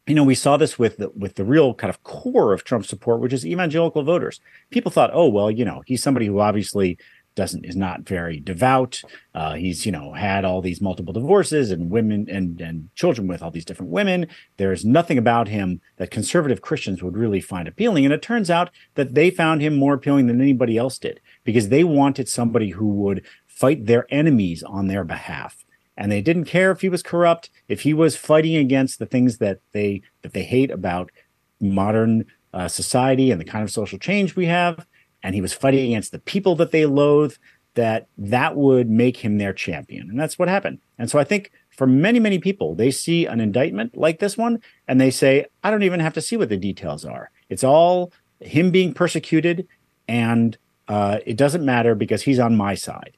you 0.07 0.15
know, 0.15 0.23
we 0.23 0.35
saw 0.35 0.57
this 0.57 0.79
with 0.79 0.97
the, 0.97 1.09
with 1.09 1.35
the 1.35 1.45
real 1.45 1.73
kind 1.73 1.89
of 1.89 2.03
core 2.03 2.53
of 2.53 2.63
Trump 2.63 2.85
support, 2.85 3.19
which 3.19 3.33
is 3.33 3.45
evangelical 3.45 4.03
voters. 4.03 4.39
People 4.69 4.91
thought, 4.91 5.11
oh 5.13 5.27
well, 5.27 5.51
you 5.51 5.63
know, 5.63 5.83
he's 5.85 6.01
somebody 6.01 6.25
who 6.25 6.39
obviously 6.39 6.97
doesn't 7.35 7.65
is 7.65 7.75
not 7.75 8.01
very 8.01 8.39
devout. 8.39 9.01
Uh, 9.33 9.53
he's 9.53 9.85
you 9.85 9.91
know 9.91 10.13
had 10.13 10.43
all 10.43 10.61
these 10.61 10.81
multiple 10.81 11.13
divorces 11.13 11.71
and 11.71 11.89
women 11.89 12.27
and 12.29 12.59
and 12.59 12.89
children 12.95 13.27
with 13.27 13.41
all 13.41 13.51
these 13.51 13.65
different 13.65 13.91
women. 13.91 14.27
There's 14.57 14.83
nothing 14.83 15.17
about 15.17 15.47
him 15.47 15.81
that 15.97 16.11
conservative 16.11 16.61
Christians 16.61 17.01
would 17.01 17.17
really 17.17 17.41
find 17.41 17.67
appealing. 17.67 18.05
And 18.05 18.13
it 18.13 18.21
turns 18.21 18.49
out 18.49 18.69
that 18.95 19.15
they 19.15 19.29
found 19.29 19.61
him 19.61 19.75
more 19.75 19.93
appealing 19.93 20.27
than 20.27 20.41
anybody 20.41 20.77
else 20.77 20.97
did 20.97 21.21
because 21.43 21.69
they 21.69 21.83
wanted 21.83 22.27
somebody 22.27 22.71
who 22.71 22.87
would 22.87 23.25
fight 23.47 23.85
their 23.85 24.05
enemies 24.09 24.63
on 24.63 24.87
their 24.87 25.03
behalf. 25.03 25.65
And 25.97 26.11
they 26.11 26.21
didn't 26.21 26.45
care 26.45 26.71
if 26.71 26.81
he 26.81 26.89
was 26.89 27.03
corrupt, 27.03 27.49
if 27.67 27.81
he 27.81 27.93
was 27.93 28.15
fighting 28.15 28.55
against 28.55 28.97
the 28.97 29.05
things 29.05 29.37
that 29.37 29.59
they 29.71 30.01
that 30.21 30.33
they 30.33 30.43
hate 30.43 30.71
about 30.71 31.11
modern 31.59 32.25
uh, 32.53 32.67
society 32.67 33.31
and 33.31 33.39
the 33.39 33.45
kind 33.45 33.63
of 33.63 33.71
social 33.71 33.99
change 33.99 34.35
we 34.35 34.47
have 34.47 34.85
and 35.23 35.35
he 35.35 35.41
was 35.41 35.53
fighting 35.53 35.85
against 35.85 36.11
the 36.11 36.19
people 36.19 36.55
that 36.55 36.71
they 36.71 36.85
loathe, 36.85 37.35
that 37.75 38.07
that 38.17 38.55
would 38.55 38.89
make 38.89 39.17
him 39.17 39.37
their 39.37 39.53
champion. 39.53 40.09
And 40.09 40.19
that's 40.19 40.37
what 40.37 40.49
happened. 40.49 40.79
And 40.97 41.09
so 41.09 41.19
I 41.19 41.23
think 41.23 41.51
for 41.69 41.87
many, 41.87 42.19
many 42.19 42.39
people, 42.39 42.75
they 42.75 42.91
see 42.91 43.25
an 43.25 43.39
indictment 43.39 43.95
like 43.95 44.19
this 44.19 44.37
one 44.37 44.61
and 44.87 44.99
they 44.99 45.11
say, 45.11 45.45
I 45.63 45.71
don't 45.71 45.83
even 45.83 45.99
have 45.99 46.13
to 46.15 46.21
see 46.21 46.37
what 46.37 46.49
the 46.49 46.57
details 46.57 47.05
are. 47.05 47.31
It's 47.49 47.63
all 47.63 48.11
him 48.39 48.71
being 48.71 48.93
persecuted 48.93 49.67
and 50.07 50.57
uh, 50.87 51.19
it 51.25 51.37
doesn't 51.37 51.63
matter 51.63 51.95
because 51.95 52.23
he's 52.23 52.39
on 52.39 52.57
my 52.57 52.75
side. 52.75 53.15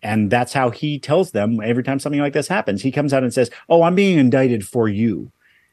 And 0.00 0.30
that's 0.30 0.52
how 0.52 0.70
he 0.70 1.00
tells 1.00 1.32
them 1.32 1.60
every 1.60 1.82
time 1.82 1.98
something 1.98 2.20
like 2.20 2.34
this 2.34 2.46
happens. 2.46 2.82
He 2.82 2.92
comes 2.92 3.12
out 3.12 3.24
and 3.24 3.34
says, 3.34 3.50
Oh, 3.68 3.82
I'm 3.82 3.96
being 3.96 4.16
indicted 4.16 4.66
for 4.66 4.88
you. 4.88 5.32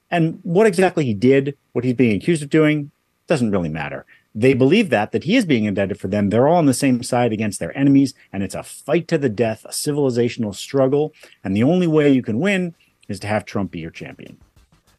And 0.09 0.39
what 0.41 0.65
exactly 0.65 1.05
he 1.05 1.13
did, 1.13 1.55
what 1.73 1.85
he's 1.85 1.93
being 1.93 2.15
accused 2.15 2.41
of 2.41 2.49
doing, 2.49 2.89
doesn't 3.27 3.51
really 3.51 3.69
matter 3.69 4.05
they 4.35 4.53
believe 4.53 4.89
that 4.89 5.11
that 5.13 5.23
he 5.23 5.37
is 5.37 5.45
being 5.45 5.63
indicted 5.63 5.99
for 5.99 6.09
them 6.09 6.29
they're 6.29 6.47
all 6.47 6.57
on 6.57 6.65
the 6.65 6.73
same 6.73 7.01
side 7.01 7.31
against 7.31 7.59
their 7.59 7.75
enemies 7.77 8.13
and 8.31 8.43
it's 8.43 8.53
a 8.55 8.61
fight 8.61 9.07
to 9.07 9.17
the 9.17 9.29
death 9.29 9.65
a 9.65 9.69
civilizational 9.69 10.53
struggle 10.53 11.13
and 11.43 11.55
the 11.55 11.63
only 11.63 11.87
way 11.87 12.11
you 12.11 12.21
can 12.21 12.39
win 12.39 12.75
is 13.07 13.19
to 13.19 13.27
have 13.27 13.45
trump 13.45 13.71
be 13.71 13.79
your 13.79 13.91
champion 13.91 14.37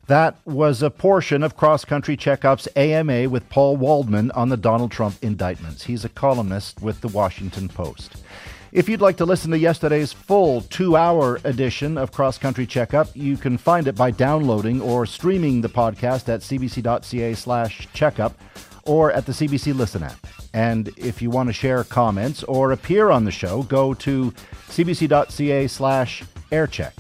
that 0.07 0.37
was 0.45 0.83
a 0.83 0.91
portion 0.91 1.43
of 1.43 1.57
Cross 1.57 1.87
Country 1.87 2.17
Checkup's 2.17 2.69
AMA 2.77 3.29
with 3.29 3.49
Paul 3.49 3.77
Waldman 3.77 4.31
on 4.31 4.51
the 4.51 4.57
Donald 4.57 4.93
Trump 4.93 5.17
indictments. 5.21 5.83
He's 5.83 6.05
a 6.05 6.09
columnist 6.09 6.81
with 6.81 7.01
the 7.01 7.09
Washington 7.09 7.69
Post. 7.69 8.23
If 8.71 8.89
you'd 8.89 9.01
like 9.01 9.17
to 9.17 9.25
listen 9.25 9.51
to 9.51 9.59
yesterday's 9.59 10.13
full 10.13 10.61
two 10.61 10.97
hour 10.97 11.41
edition 11.43 11.99
of 11.99 12.13
Cross 12.13 12.39
Country 12.39 12.67
Checkup, 12.67 13.09
you 13.15 13.37
can 13.37 13.59
find 13.59 13.89
it 13.89 13.97
by 13.97 14.13
downloading 14.13 14.81
or 14.81 15.07
streaming 15.07 15.61
the 15.61 15.69
podcast 15.69 16.29
at 16.29 16.41
cbc.ca 16.41 17.35
slash 17.35 17.89
checkup 17.93 18.39
or 18.87 19.13
at 19.13 19.27
the 19.27 19.33
CBC 19.33 19.75
Listen 19.75 20.03
app. 20.03 20.27
And 20.55 20.89
if 20.97 21.21
you 21.21 21.31
want 21.31 21.49
to 21.49 21.53
share 21.53 21.85
comments 21.85 22.43
or 22.45 22.73
appear 22.73 23.11
on 23.11 23.25
the 23.25 23.31
show, 23.31 23.63
go 23.65 23.95
to 23.95 24.33
cbc.ca 24.69 25.67
slash 25.67 26.23
aircheck. 26.51 26.93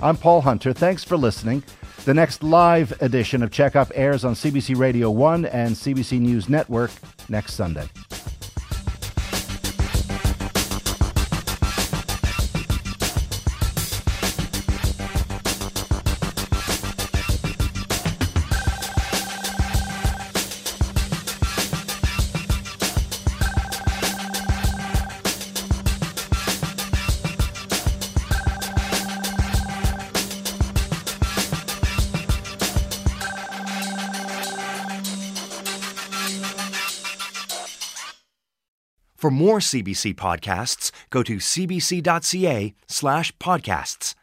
I'm 0.00 0.16
Paul 0.16 0.42
Hunter. 0.42 0.72
Thanks 0.72 1.04
for 1.04 1.16
listening. 1.16 1.62
The 2.04 2.14
next 2.14 2.42
live 2.42 3.00
edition 3.02 3.42
of 3.42 3.50
Checkup 3.50 3.90
airs 3.94 4.24
on 4.24 4.34
CBC 4.34 4.76
Radio 4.76 5.10
1 5.10 5.46
and 5.46 5.74
CBC 5.74 6.20
News 6.20 6.48
Network 6.48 6.92
next 7.28 7.54
Sunday. 7.54 7.88
More 39.56 39.60
CBC 39.60 40.14
podcasts, 40.14 40.90
go 41.08 41.22
to 41.22 41.36
cbc.ca 41.36 42.74
slash 42.88 43.32
podcasts. 43.38 44.15